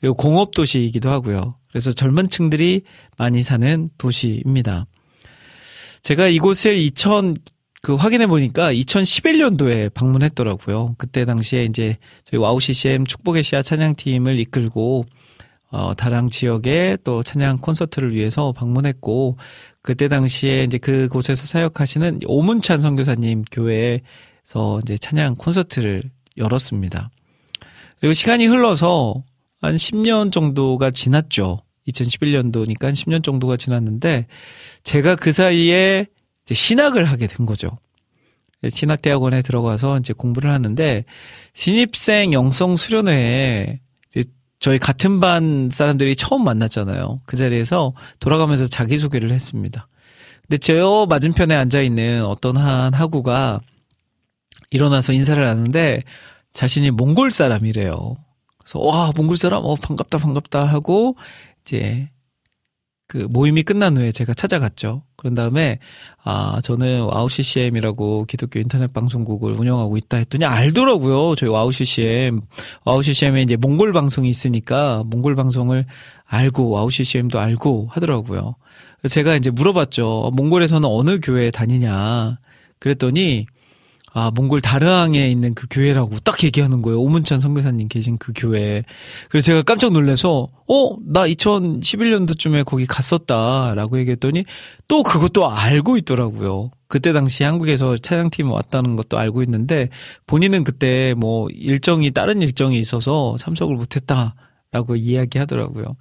[0.00, 1.56] 그리고 공업 도시이기도 하고요.
[1.70, 2.82] 그래서 젊은 층들이
[3.16, 4.86] 많이 사는 도시입니다.
[6.02, 7.36] 제가 이곳을 2000,
[7.82, 10.96] 그 확인해 보니까 2011년도에 방문했더라고요.
[10.98, 15.04] 그때 당시에 이제 저희 WOW CCM 축복의 씨앗 찬양팀을 이끌고
[15.72, 19.38] 어, 다르항 지역에 또 찬양 콘서트를 위해서 방문했고,
[19.80, 26.02] 그때 당시에 이제 그곳에서 사역하시는 오문찬 선교사님 교회에서 이제 찬양 콘서트를
[26.36, 27.10] 열었습니다.
[27.98, 29.24] 그리고 시간이 흘러서
[29.62, 31.60] 한 10년 정도가 지났죠.
[31.88, 34.26] 2011년도니까 10년 정도가 지났는데,
[34.84, 36.06] 제가 그 사이에
[36.44, 37.78] 이제 신학을 하게 된 거죠.
[38.68, 41.06] 신학대학원에 들어가서 이제 공부를 하는데,
[41.54, 43.80] 신입생 영성 수련회에
[44.62, 47.18] 저희 같은 반 사람들이 처음 만났잖아요.
[47.26, 49.88] 그 자리에서 돌아가면서 자기소개를 했습니다.
[50.42, 53.60] 근데 저 맞은편에 앉아있는 어떤 한 하구가
[54.70, 56.02] 일어나서 인사를 하는데
[56.52, 58.14] 자신이 몽골 사람이래요.
[58.58, 59.64] 그래서 와, 몽골 사람?
[59.64, 61.16] 어, 반갑다, 반갑다 하고
[61.62, 62.08] 이제
[63.12, 65.02] 그 모임이 끝난 후에 제가 찾아갔죠.
[65.16, 65.78] 그런 다음에
[66.24, 71.34] 아 저는 WOW CCM이라고 기독교 인터넷 방송국을 운영하고 있다 했더니 알더라고요.
[71.34, 72.40] 저희 WOW CCM
[72.86, 75.84] WOW CCM에 이제 몽골 방송이 있으니까 몽골 방송을
[76.24, 78.54] 알고 WOW CCM도 알고 하더라고요.
[79.06, 80.30] 제가 이제 물어봤죠.
[80.34, 82.38] 몽골에서는 어느 교회 다니냐.
[82.78, 83.44] 그랬더니
[84.14, 87.00] 아, 몽골 다르항에 있는 그 교회라고 딱 얘기하는 거예요.
[87.00, 88.82] 오문찬 선교사님 계신 그 교회.
[89.30, 93.74] 그래서 제가 깜짝 놀라서, 어, 나 2011년도쯤에 거기 갔었다.
[93.74, 94.44] 라고 얘기했더니
[94.86, 96.70] 또 그것도 알고 있더라고요.
[96.88, 99.88] 그때 당시 한국에서 차량팀 왔다는 것도 알고 있는데
[100.26, 104.34] 본인은 그때 뭐 일정이, 다른 일정이 있어서 참석을 못했다.
[104.72, 105.96] 라고 이야기 하더라고요.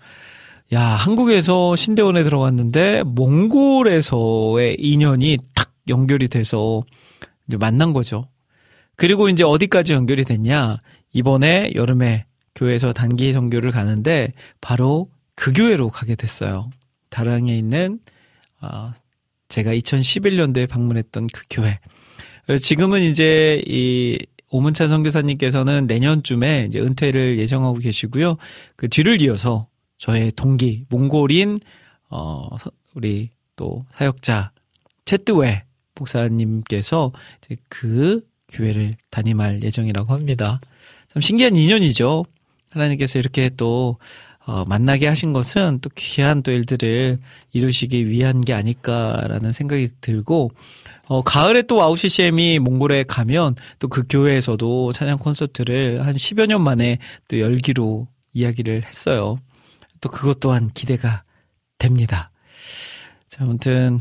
[0.74, 6.82] 야, 한국에서 신대원에 들어갔는데 몽골에서의 인연이 탁 연결이 돼서
[7.48, 8.28] 이제 만난 거죠.
[8.96, 10.82] 그리고 이제 어디까지 연결이 됐냐?
[11.14, 16.70] 이번에 여름에 교회에서 단기 선교를 가는데 바로 그 교회로 가게 됐어요.
[17.10, 18.00] 다랑에 있는
[18.62, 18.92] 어,
[19.50, 21.80] 제가 2011년도에 방문했던 그 교회.
[22.62, 24.18] 지금은 이제 이
[24.50, 28.38] 오문찬 선교사님께서는 내년쯤에 이제 은퇴를 예정하고 계시고요.
[28.76, 31.60] 그 뒤를 이어서 저의 동기 몽골인
[32.10, 32.50] 어
[32.94, 34.52] 우리 또 사역자
[35.06, 35.64] 채뜨웨
[36.02, 37.12] 목사님께서
[37.70, 40.60] 그 교회를 담임할 예정이라고 합니다.
[41.14, 42.26] 참 신기한 인연이죠.
[42.70, 43.98] 하나님께서 이렇게 또
[44.46, 47.20] 어, 만나게 하신 것은 또 귀한 또 일들을
[47.54, 50.52] 이루시기 위한 게 아닐까라는 생각이 들고
[51.06, 56.62] 어, 가을에 또 WOW CCM이 몽골에 가면 또 그 교회에서도 찬양 콘서트를 한 10여 년
[56.64, 56.98] 만에
[57.28, 59.38] 또 열기로 이야기를 했어요.
[60.00, 61.24] 또 그것 또한 기대가
[61.78, 62.32] 됩니다.
[63.28, 64.00] 자, 아무튼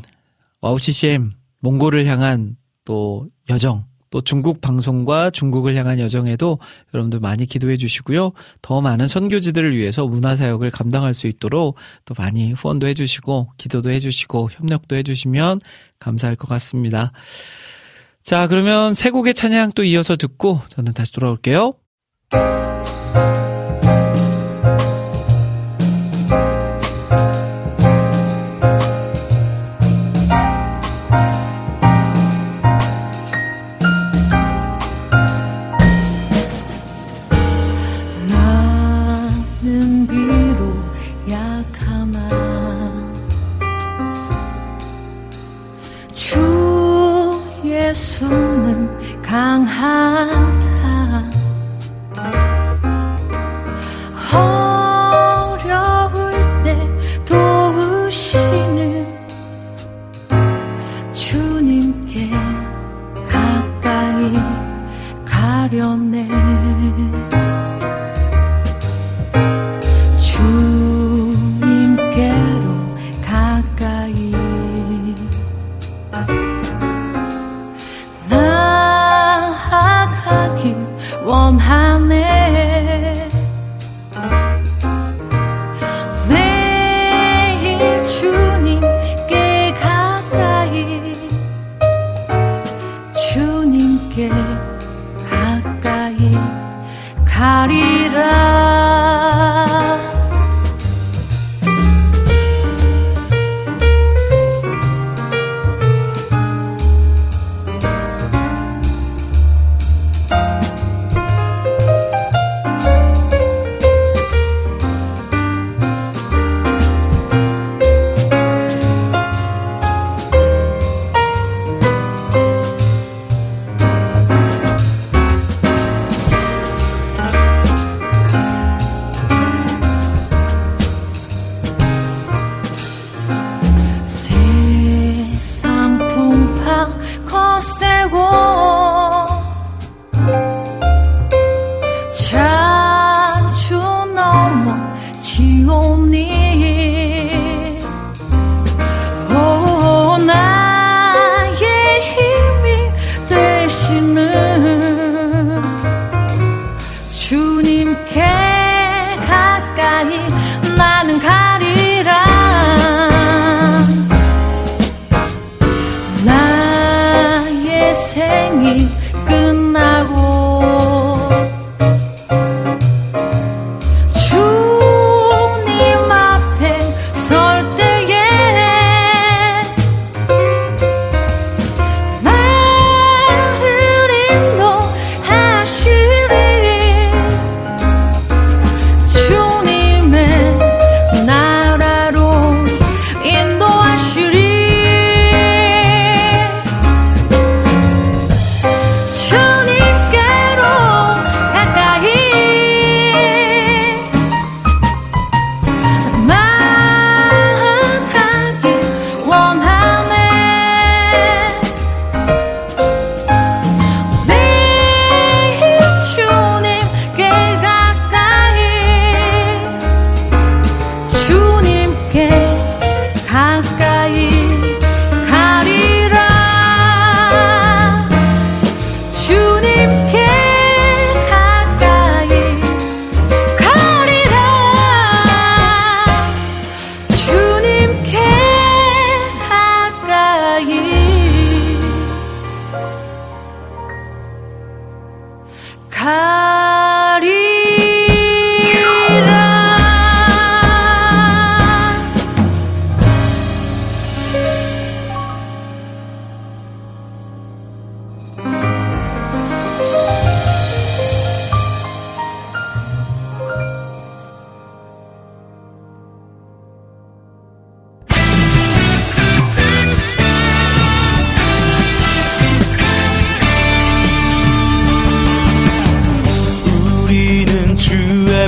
[0.61, 6.59] WOW CCM 몽골을 향한 또 여정, 또 중국 방송과 중국을 향한 여정에도
[6.93, 8.33] 여러분들 많이 기도해 주시고요.
[8.61, 14.01] 더 많은 선교지들을 위해서 문화사역을 감당할 수 있도록 또 많이 후원도 해 주시고, 기도도 해
[14.01, 15.61] 주시고, 협력도 해 주시면
[16.01, 17.13] 감사할 것 같습니다.
[18.23, 21.75] 자, 그러면 세 곡의 찬양 또 이어서 듣고 저는 다시 돌아올게요.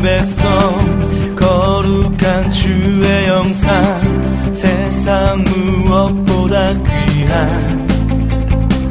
[0.03, 0.51] 백성
[1.37, 7.89] 거룩한 주의 영상 세상 무엇보다 귀한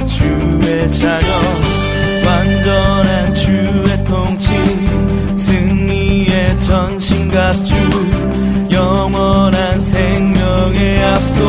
[0.08, 1.28] 주의 자녀
[2.26, 4.54] 완전한 주의 통치
[5.36, 7.76] 승리의 전신갑주
[8.72, 11.42] 영원한 생명의 약속.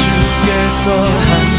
[0.00, 1.51] 주께서 한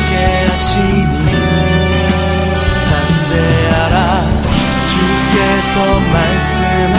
[5.73, 6.92] So my sin.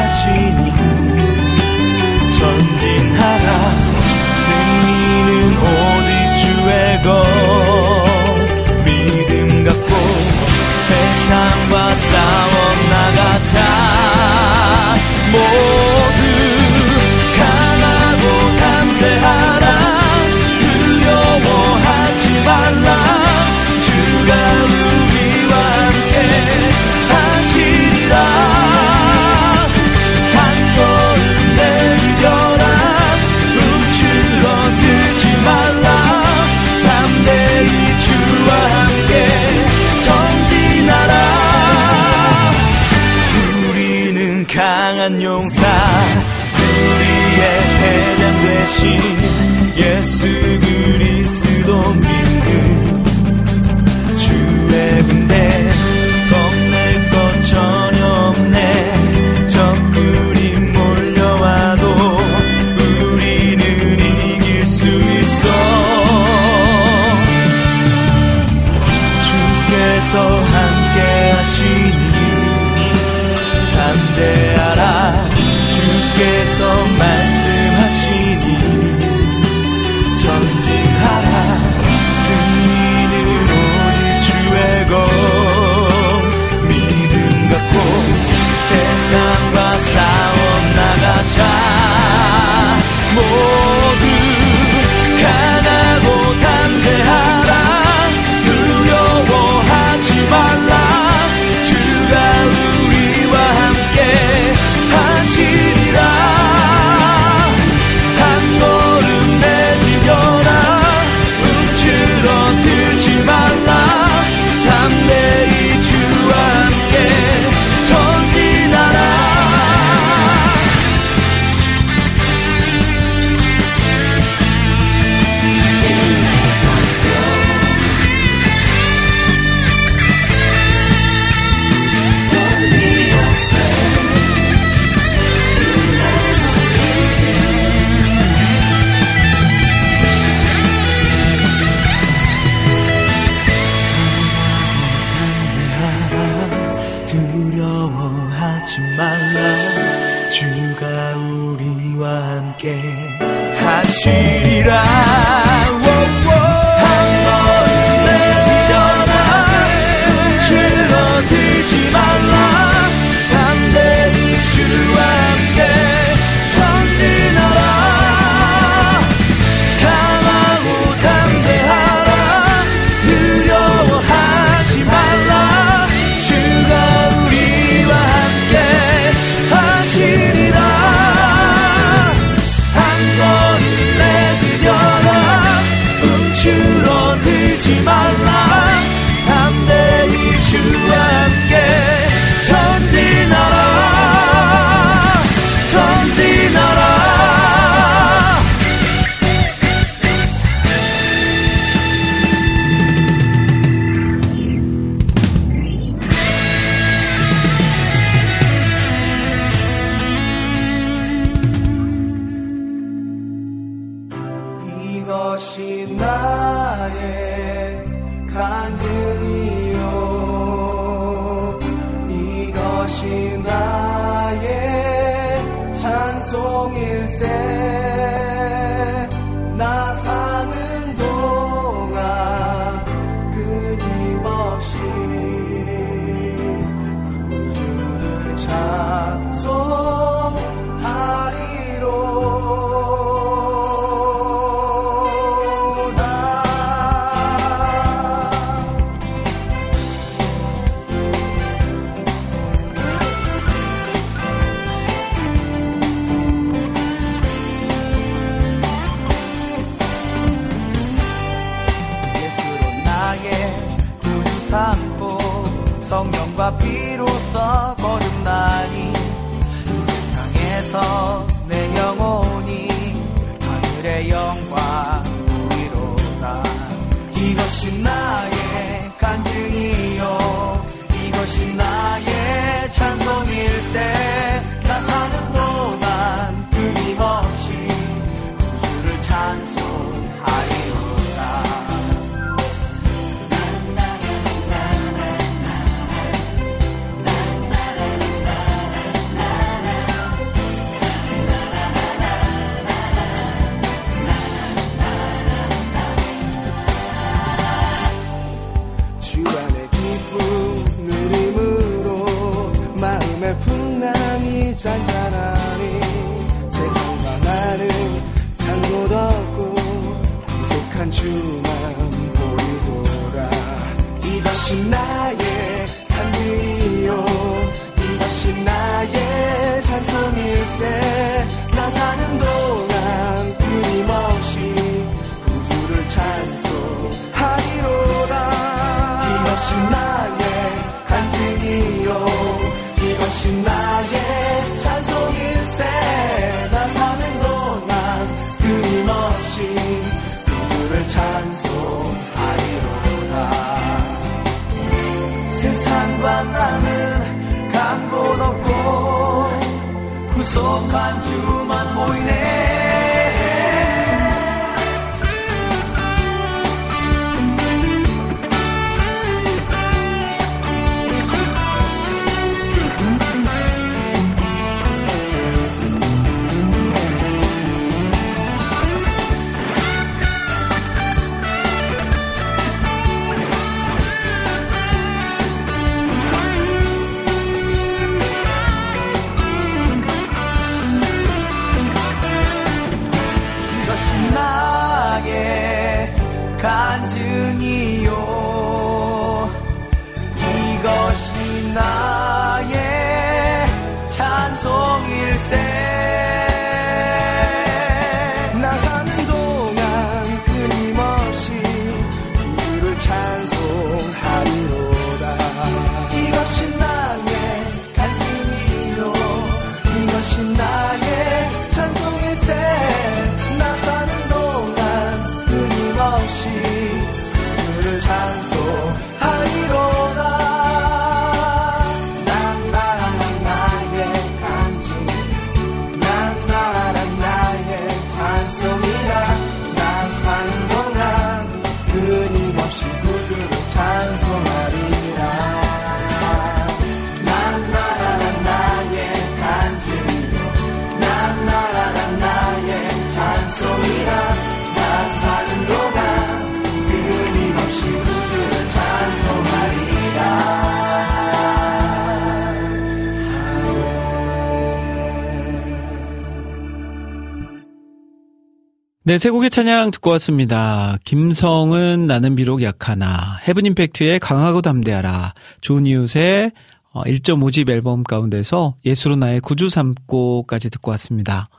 [468.87, 470.77] 네, 세 곡의 찬양 듣고 왔습니다.
[470.85, 476.33] 김성은 나는 비록 약하나, 헤븐 임팩트의 강하고 담대하라, 좋은 이웃의
[476.75, 481.31] 1.5집 어, 앨범 가운데서 예수로 나의 구주 삼고까지 듣고 왔습니다.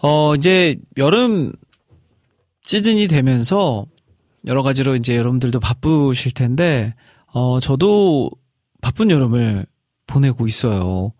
[0.00, 1.50] 어, 이제 여름
[2.62, 3.84] 시즌이 되면서
[4.46, 6.94] 여러 가지로 이제 여러분들도 바쁘실 텐데,
[7.32, 8.30] 어, 저도
[8.80, 9.66] 바쁜 여름을
[10.06, 11.12] 보내고 있어요.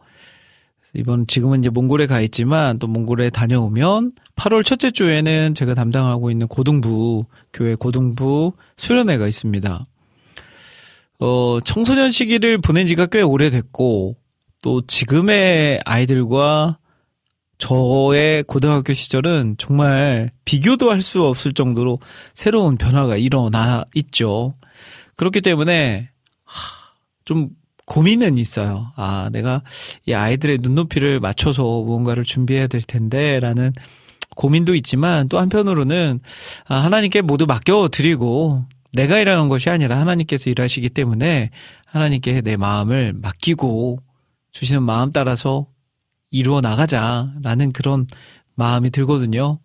[0.97, 6.49] 이번 지금은 이제 몽골에 가 있지만 또 몽골에 다녀오면 8월 첫째 주에는 제가 담당하고 있는
[6.49, 9.87] 고등부 교회 고등부 수련회가 있습니다.
[11.19, 14.17] 어, 청소년 시기를 보낸 지가 꽤 오래됐고
[14.63, 16.79] 또 지금의 아이들과
[17.59, 22.01] 저의 고등학교 시절은 정말 비교도 할 수 없을 정도로
[22.35, 24.55] 새로운 변화가 일어나 있죠.
[25.17, 26.11] 그렇기 때문에
[27.25, 27.49] 좀
[27.87, 28.93] 고민은 있어요.
[28.97, 29.63] 아, 내가
[30.07, 33.73] 이 아이들의 눈높이를 맞춰서 무언가를 준비해야 될 텐데, 라는
[34.35, 36.21] 고민도 있지만, 또 한편으로는,
[36.67, 41.51] 아, 하나님께 모두 맡겨드리고, 내가 일하는 것이 아니라 하나님께서 일하시기 때문에,
[41.87, 44.01] 하나님께 내 마음을 맡기고,
[44.53, 45.67] 주시는 마음 따라서
[46.31, 48.07] 이루어 나가자라는 그런
[48.55, 49.59] 마음이 들거든요.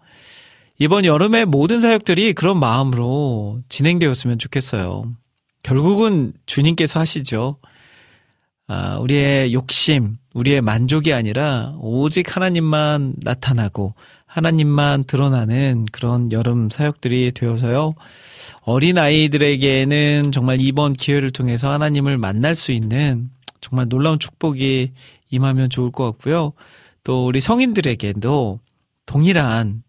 [0.80, 5.06] 이번 여름에 모든 사역들이 그런 마음으로 진행되었으면 좋겠어요.
[5.64, 7.58] 결국은 주님께서 하시죠.
[8.74, 13.96] 아, 우리의 욕심, 우리의 만족이 아니라 오직 하나님만 나타나고
[14.26, 17.96] 하나님만 드러나는 그런 여름 사역들이 되어서요.
[18.62, 23.30] 어린 아이들에게는 정말 이번 기회를 통해서 하나님을 만날 수 있는
[23.60, 24.94] 정말 놀라운 축복이
[25.32, 26.54] 임하면 좋을 것 같고요.
[27.04, 28.62] 또 우리 성인들에게도
[29.06, 29.84] 동일한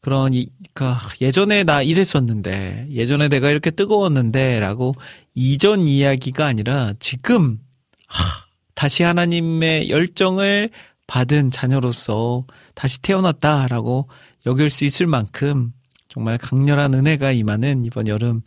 [0.00, 0.84] 그런 이, 그
[1.20, 4.96] 예전에 나 이랬었는데 예전에 내가 이렇게 뜨거웠는데라고
[5.36, 7.60] 이전 이야기가 아니라 지금
[8.06, 10.70] 하, 다시 하나님의 열정을
[11.06, 14.08] 받은 자녀로서 다시 태어났다라고
[14.44, 15.72] 여길 수 있을 만큼
[16.08, 18.42] 정말 강렬한 은혜가 임하는 이번 여름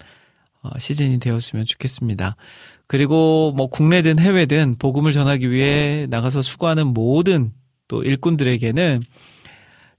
[0.61, 2.35] 어, 시즌이 되었으면 좋겠습니다.
[2.87, 7.53] 그리고 뭐 국내든 해외든 복음을 전하기 위해 나가서 수고하는 모든
[7.87, 9.03] 또 일꾼들에게는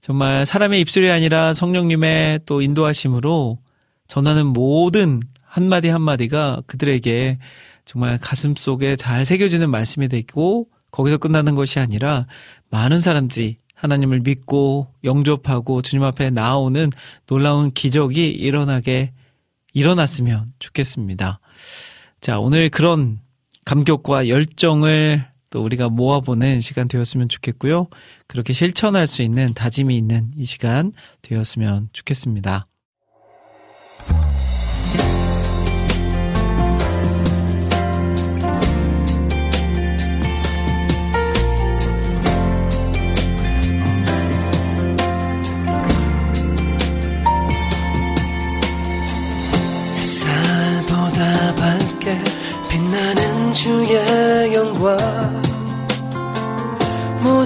[0.01, 3.59] 정말 사람의 입술이 아니라 성령님의 또 인도하심으로
[4.07, 7.37] 전하는 모든 한마디 한마디가 그들에게
[7.85, 12.27] 정말 가슴 속에 잘 새겨지는 말씀이 되고 거기서 끝나는 것이 아니라
[12.69, 16.89] 많은 사람들이 하나님을 믿고 영접하고 주님 앞에 나오는
[17.25, 19.13] 놀라운 기적이 일어나게
[19.73, 21.39] 일어났으면 좋겠습니다.
[22.19, 23.19] 자, 오늘 그런
[23.65, 27.87] 감격과 열정을 또 우리가 모아보는 시간 되었으면 좋겠고요.
[28.27, 32.67] 그렇게 실천할 수 있는 다짐이 있는 이 시간 되었으면 좋겠습니다.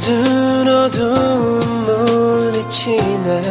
[0.06, 3.42] 모든 어두움 물리치네.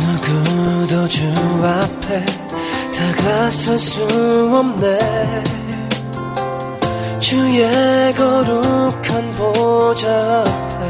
[0.00, 1.22] 누구도 주
[1.62, 2.24] 앞에
[2.96, 4.02] 다가설 수
[4.52, 4.98] 없네.
[7.20, 10.10] 주의 거룩한 보좌
[10.40, 10.88] 앞에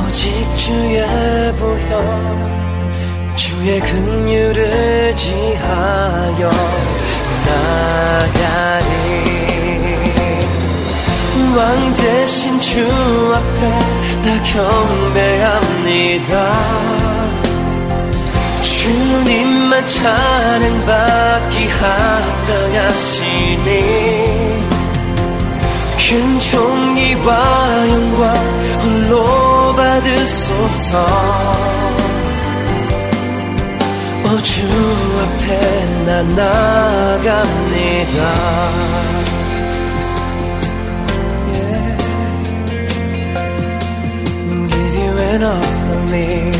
[0.00, 1.06] 오직 주의
[1.56, 6.95] 보혈 주의 긍휼을 지하여
[7.46, 8.86] 나가리.
[11.56, 12.80] 왕 대신 주
[13.34, 13.60] 앞에
[14.24, 16.32] 나 경배합니다.
[18.86, 23.66] 주님만 찬양받기 합당하시니
[25.98, 28.22] 큰 존귀와 영광
[28.80, 30.94] 홀로 받으소서
[34.42, 34.62] 주
[35.22, 38.16] 앞에 나 나갑니다.
[44.96, 46.56] you an offering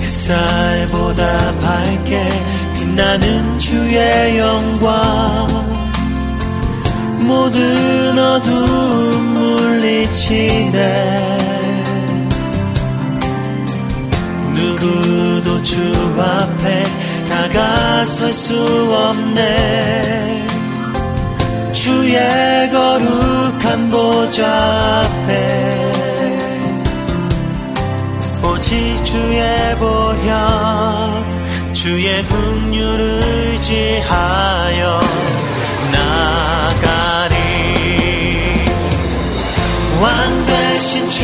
[0.00, 2.28] 햇살보다 밝게
[2.74, 5.73] 빛나는 주의 영광
[7.26, 10.78] 모든 어둠 물리치네.
[14.54, 15.80] 누구도 주
[16.18, 16.84] 앞에
[17.28, 18.54] 다가설 수
[18.92, 20.44] 없네.
[21.72, 25.92] 주의 거룩한 보좌 앞에
[28.42, 31.24] 오직 주의 보혈
[31.74, 33.00] 주의 긍휼을
[33.50, 35.00] 의지하여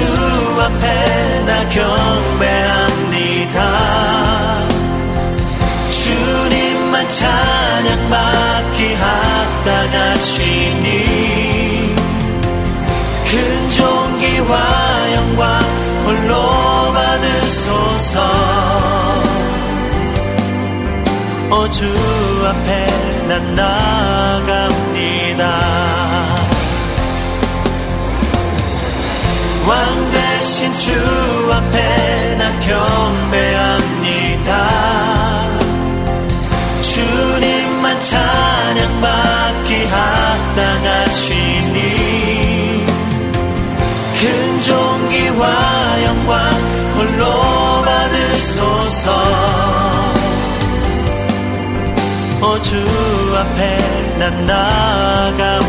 [0.00, 0.06] 주
[0.62, 3.56] 앞에 나 경배합니다.
[5.90, 10.86] 주님만 찬양받기 합당하시니
[13.26, 14.52] 큰 존귀와
[15.16, 15.60] 영광
[16.06, 16.32] 홀로
[16.94, 18.14] 받으소서.
[21.50, 21.84] 어주
[22.48, 22.86] 앞에
[23.28, 24.59] 난 나갑
[29.70, 30.90] 왕 대신 주
[31.52, 34.48] 앞에 나 경배합니다.
[36.82, 41.76] 주님만 찬양받기 합당하시니
[44.18, 46.34] 큰 존귀와 영광
[46.96, 47.22] 홀로
[47.84, 49.06] 받으소서.
[52.40, 52.74] 어주
[53.38, 53.78] 앞에
[54.18, 55.59] 난 나갑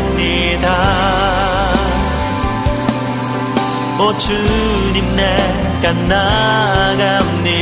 [4.02, 7.52] 오 주님 내가 나갑니다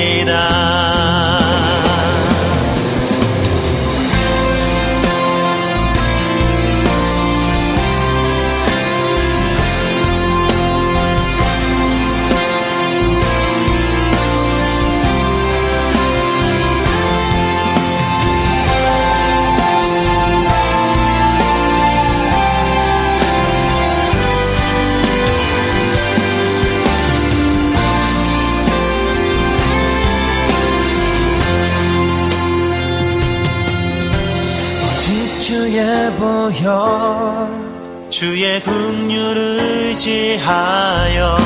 [36.21, 41.39] 보혈 주의 긍휼을 의지하여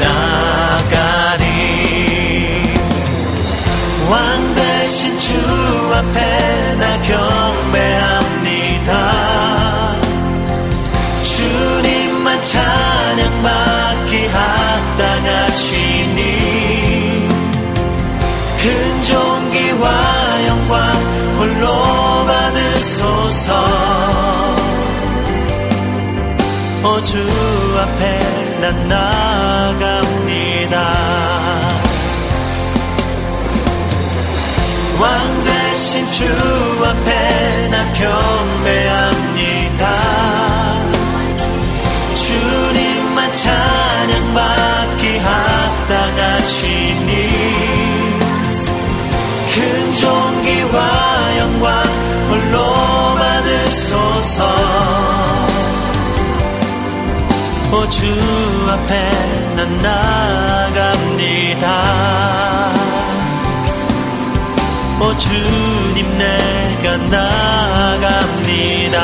[0.00, 1.44] 나가리.
[4.10, 5.36] 왕 대신 주
[5.94, 8.88] 앞에 나 경배합니다.
[11.22, 13.81] 주님만 찬양받
[23.32, 23.54] 받으소서
[26.84, 27.18] 어주
[27.78, 28.20] 앞에
[28.60, 30.76] 난 나갑니다.
[35.00, 36.24] 왕 대신 주
[36.84, 39.11] 앞에 나 경배합니다
[57.88, 58.06] 주
[58.68, 59.10] 앞에
[59.56, 61.66] 난 나갑니다.
[65.00, 69.02] 오 주님 내가 나갑니다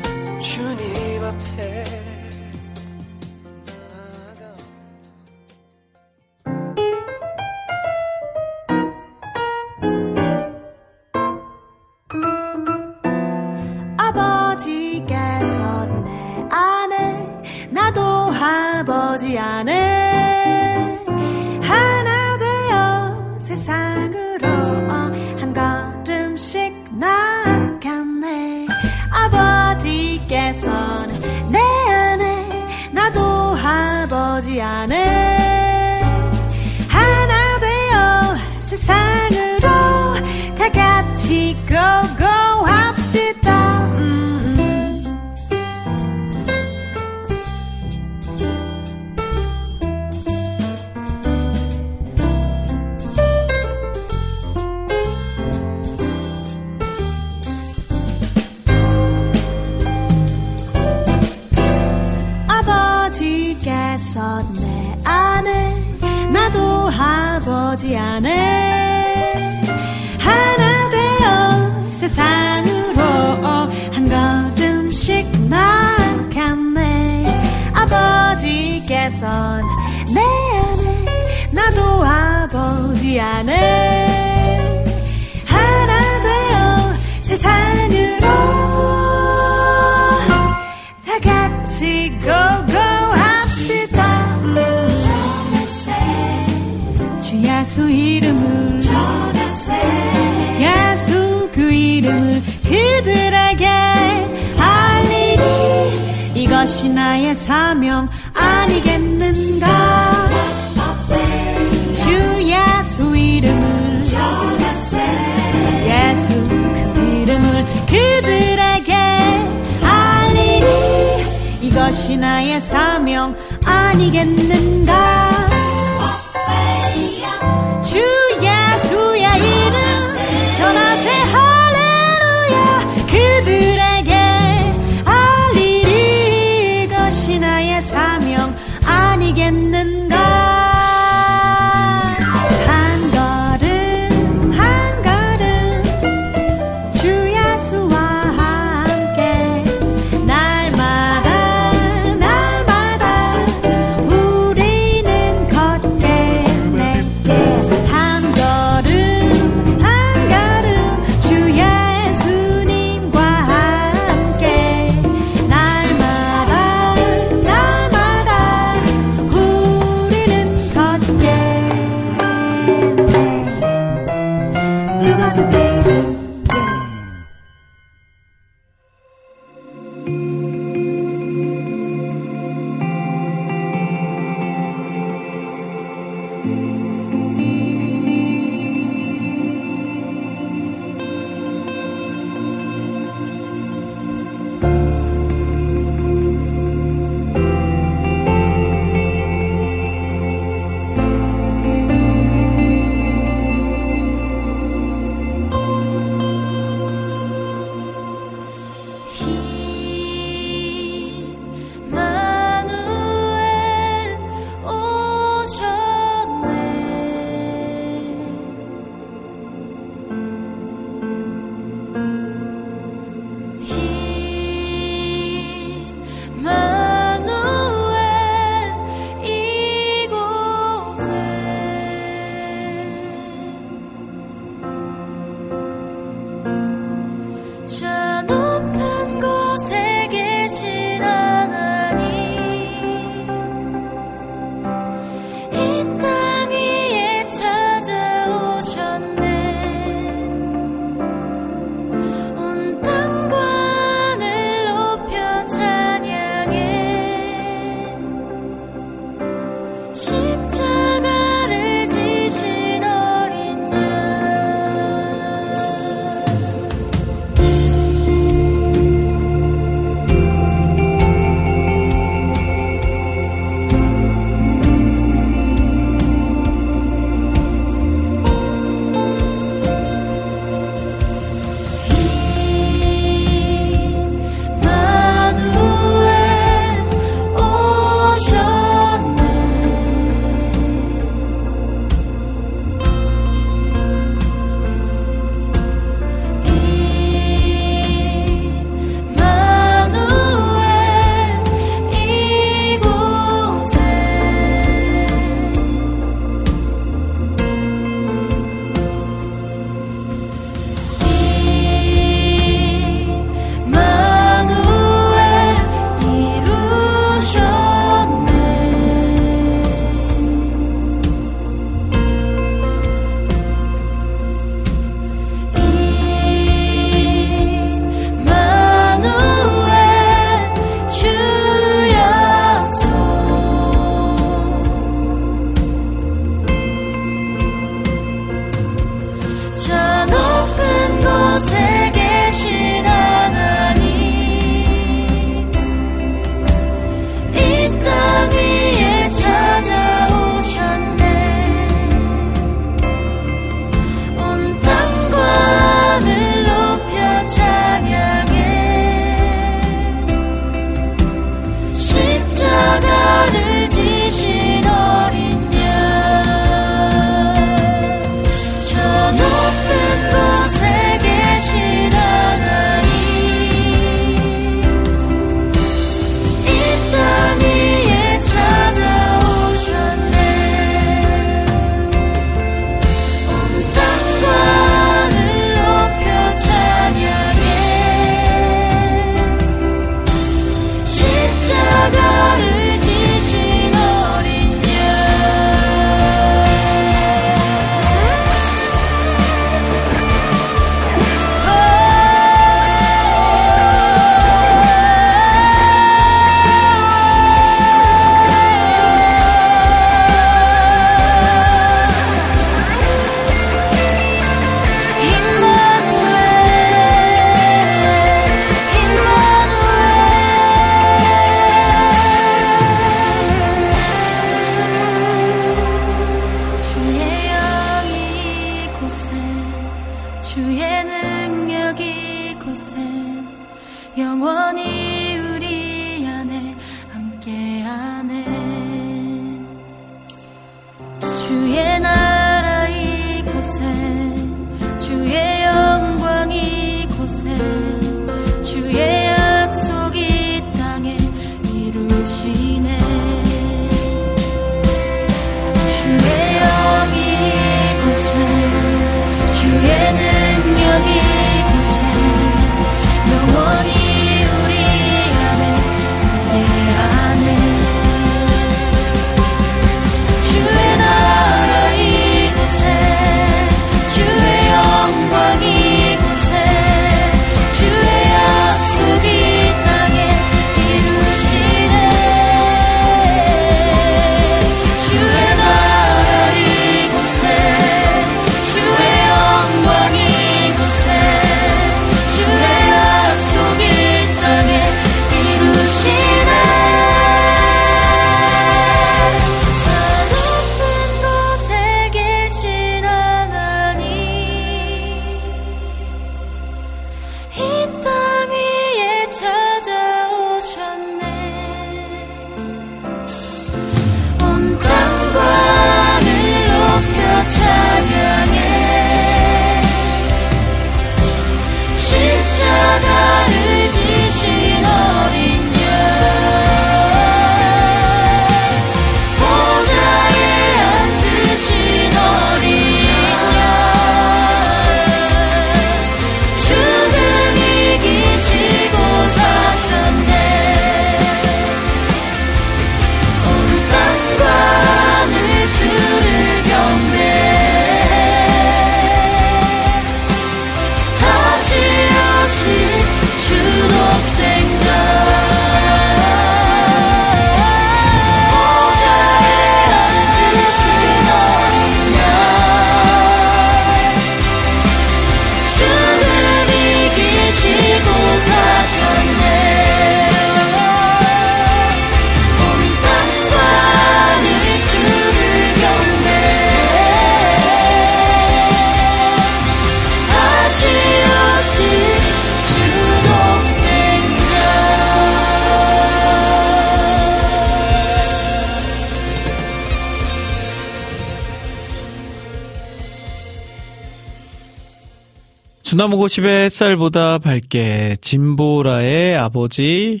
[595.88, 600.00] 50의 햇살보다 밝게 진보라의 아버지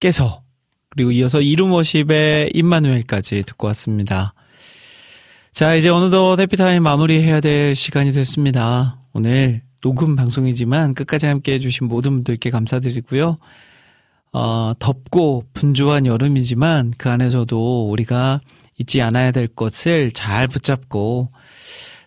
[0.00, 0.42] 깨서
[0.88, 4.32] 그리고 이어서 이름워십의 임마누엘까지 듣고 왔습니다.
[5.52, 8.98] 자 이제 어느덧 해피타임 마무리해야 될 시간이 됐습니다.
[9.12, 13.36] 오늘 녹음 방송이지만 끝까지 함께 해 주신 모든 분들께 감사드리고요.
[14.32, 18.40] 어, 덥고 분주한 여름이지만 그 안에서도 우리가
[18.78, 21.28] 잊지 않아야 될 것을 잘 붙잡고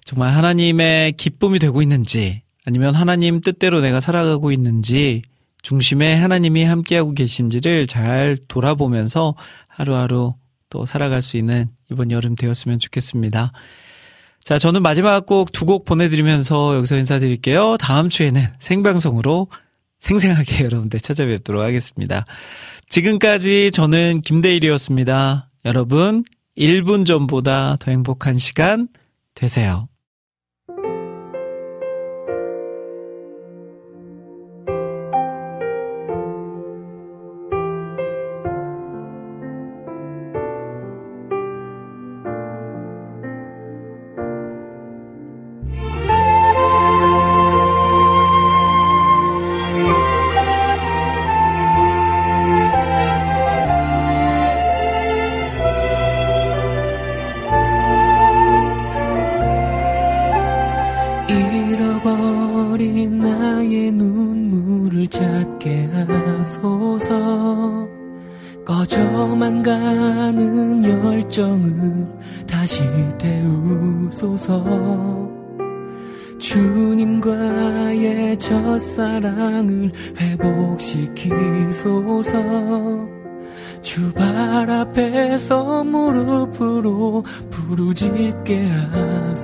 [0.07, 5.21] 정말 하나님의 기쁨이 되고 있는지 아니면 하나님 뜻대로 내가 살아가고 있는지
[5.63, 9.35] 중심에 하나님이 함께하고 계신지를 잘 돌아보면서
[9.67, 10.35] 하루하루
[10.69, 13.51] 또 살아갈 수 있는 이번 여름 되었으면 좋겠습니다.
[14.45, 17.75] 자, 저는 마지막 곡 두 곡 보내드리면서 여기서 인사드릴게요.
[17.75, 19.49] 다음 주에는 생방송으로
[19.99, 22.25] 생생하게 여러분들 찾아뵙도록 하겠습니다.
[22.87, 25.49] 지금까지 저는 김대일이었습니다.
[25.65, 26.23] 여러분,
[26.57, 28.87] 1분 전보다 더 행복한 시간
[29.35, 29.89] 되세요.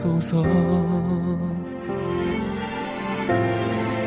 [0.03, 0.43] 하소서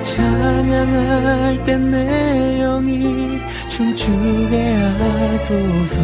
[0.02, 6.02] 찬양할 땐내 영이 춤추게 하소서.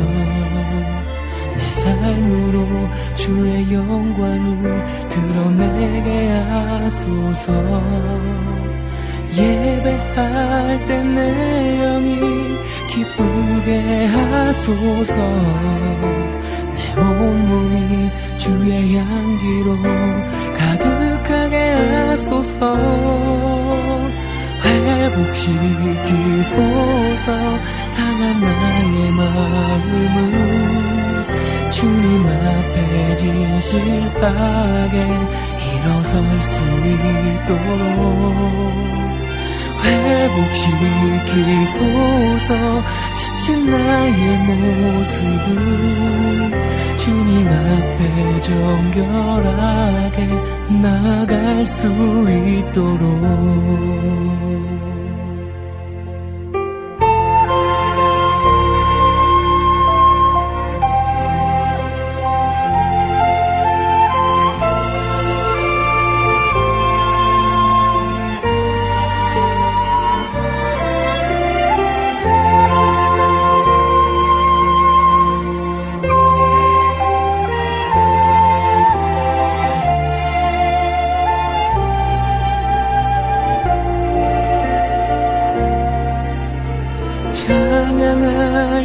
[1.57, 7.53] 내 삶으로 주의 영광을 드러내게 하소서.
[9.37, 12.17] 예배할 땐내 영이
[12.89, 15.21] 기쁘게 하소서
[16.95, 19.79] 내 온몸이 주의 향기로
[20.57, 22.61] 가득하게 하소서.
[25.13, 26.47] 회복시키소서
[27.89, 29.97] 상한 나의 마음을
[31.71, 34.97] 주님 앞에 진실하게
[35.75, 36.65] 일어설 수
[37.45, 37.53] 있도록.
[41.43, 41.83] 회복시키소서
[43.43, 45.51] 지친 나의 모습을
[46.97, 50.17] 주님 앞에 정결하게
[50.81, 53.03] 나갈 수 있도록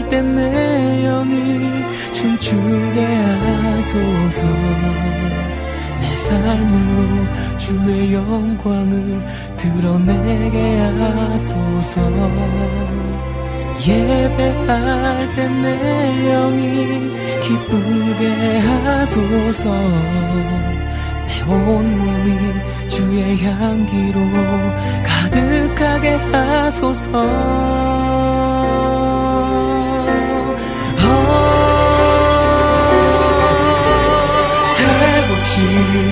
[0.07, 4.45] 찬양할 때내 영이 춤추게 하소서.
[5.99, 9.25] 내 삶으로 주의 영광을
[9.57, 12.01] 드러내게 하소서.
[13.85, 19.69] 예배할 때내 영이 기쁘게 하소서.
[21.27, 22.37] 내 온몸이
[22.87, 24.19] 주의 향기로
[25.03, 28.06] 가득하게 하소서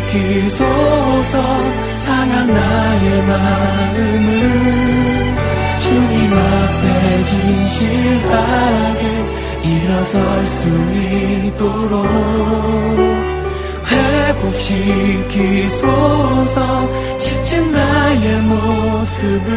[0.06, 1.34] 회복시키소서
[2.00, 4.32] 상한 나의 마음을
[5.80, 9.02] 주님 앞에 진실하게
[9.64, 10.70] 일어설 수
[11.46, 12.06] 있도록
[15.48, 16.58] 회복시키소서
[17.18, 19.52] 지친 나의 모습을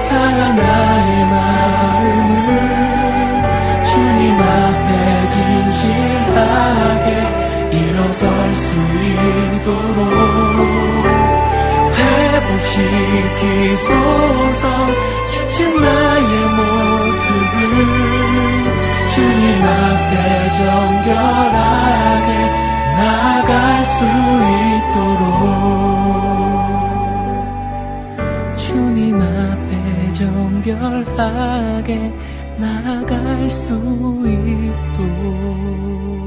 [0.05, 2.35] 상한 나의 마음을
[3.85, 7.09] 주님 앞에 진실하게
[7.73, 8.77] 일어설 수
[9.57, 10.07] 있도록.
[13.05, 13.83] 회복시키소서
[15.27, 17.65] 지친 나의 모습을
[19.15, 22.31] 주님 앞에 정결하게
[22.97, 24.05] 나갈 수
[24.91, 25.23] 있도록.
[28.57, 32.13] 주님 앞에 정결하게
[32.59, 33.77] 나갈 수
[34.27, 36.24] 있도록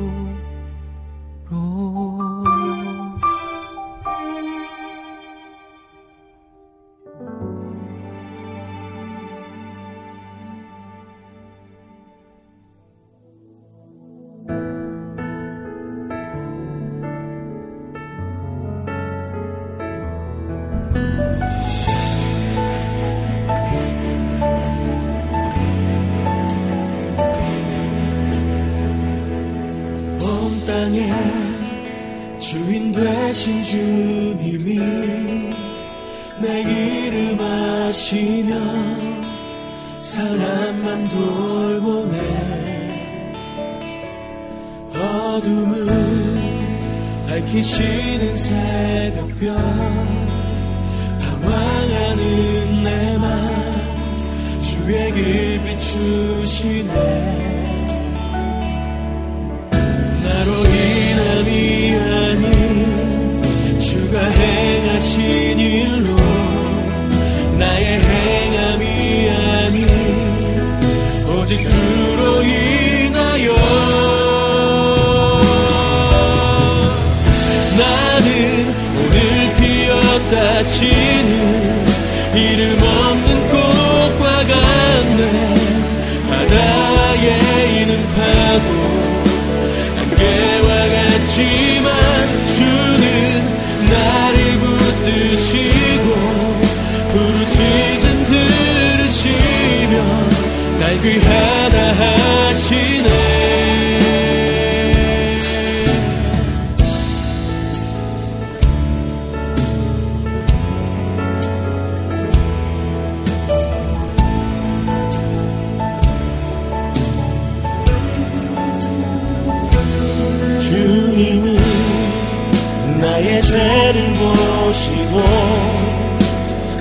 [124.77, 125.15] 보시고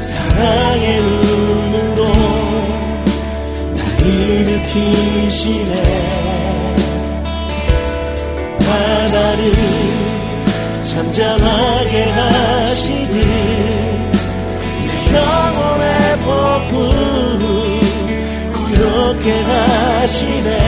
[0.00, 2.00] 사랑의 눈으로
[3.74, 5.74] 날 일으키시네.
[8.58, 9.42] 바다를
[10.82, 13.14] 잠잠하게 하시듯
[14.84, 15.86] 내 영혼의
[16.24, 16.74] 복음
[18.52, 20.65] 구역게 하시네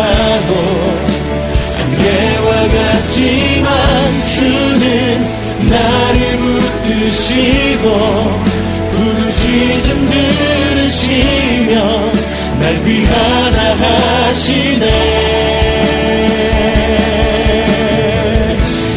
[0.00, 0.54] 파도
[1.78, 5.22] 안개와 같지만 주는
[5.68, 7.84] 나를 붙드시고
[8.92, 11.72] 부르짖음 들으시며
[12.60, 14.86] 날 귀하다 하시네.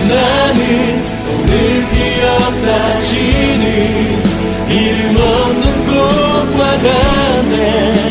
[0.09, 1.51] 나는 오늘
[1.91, 3.65] 피었다 지는
[4.69, 8.03] 이름 없는 꽃과 같네.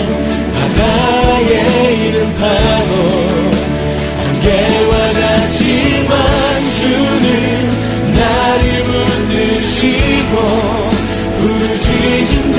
[2.12, 2.81] 있는 파
[11.38, 12.51] 부르짖음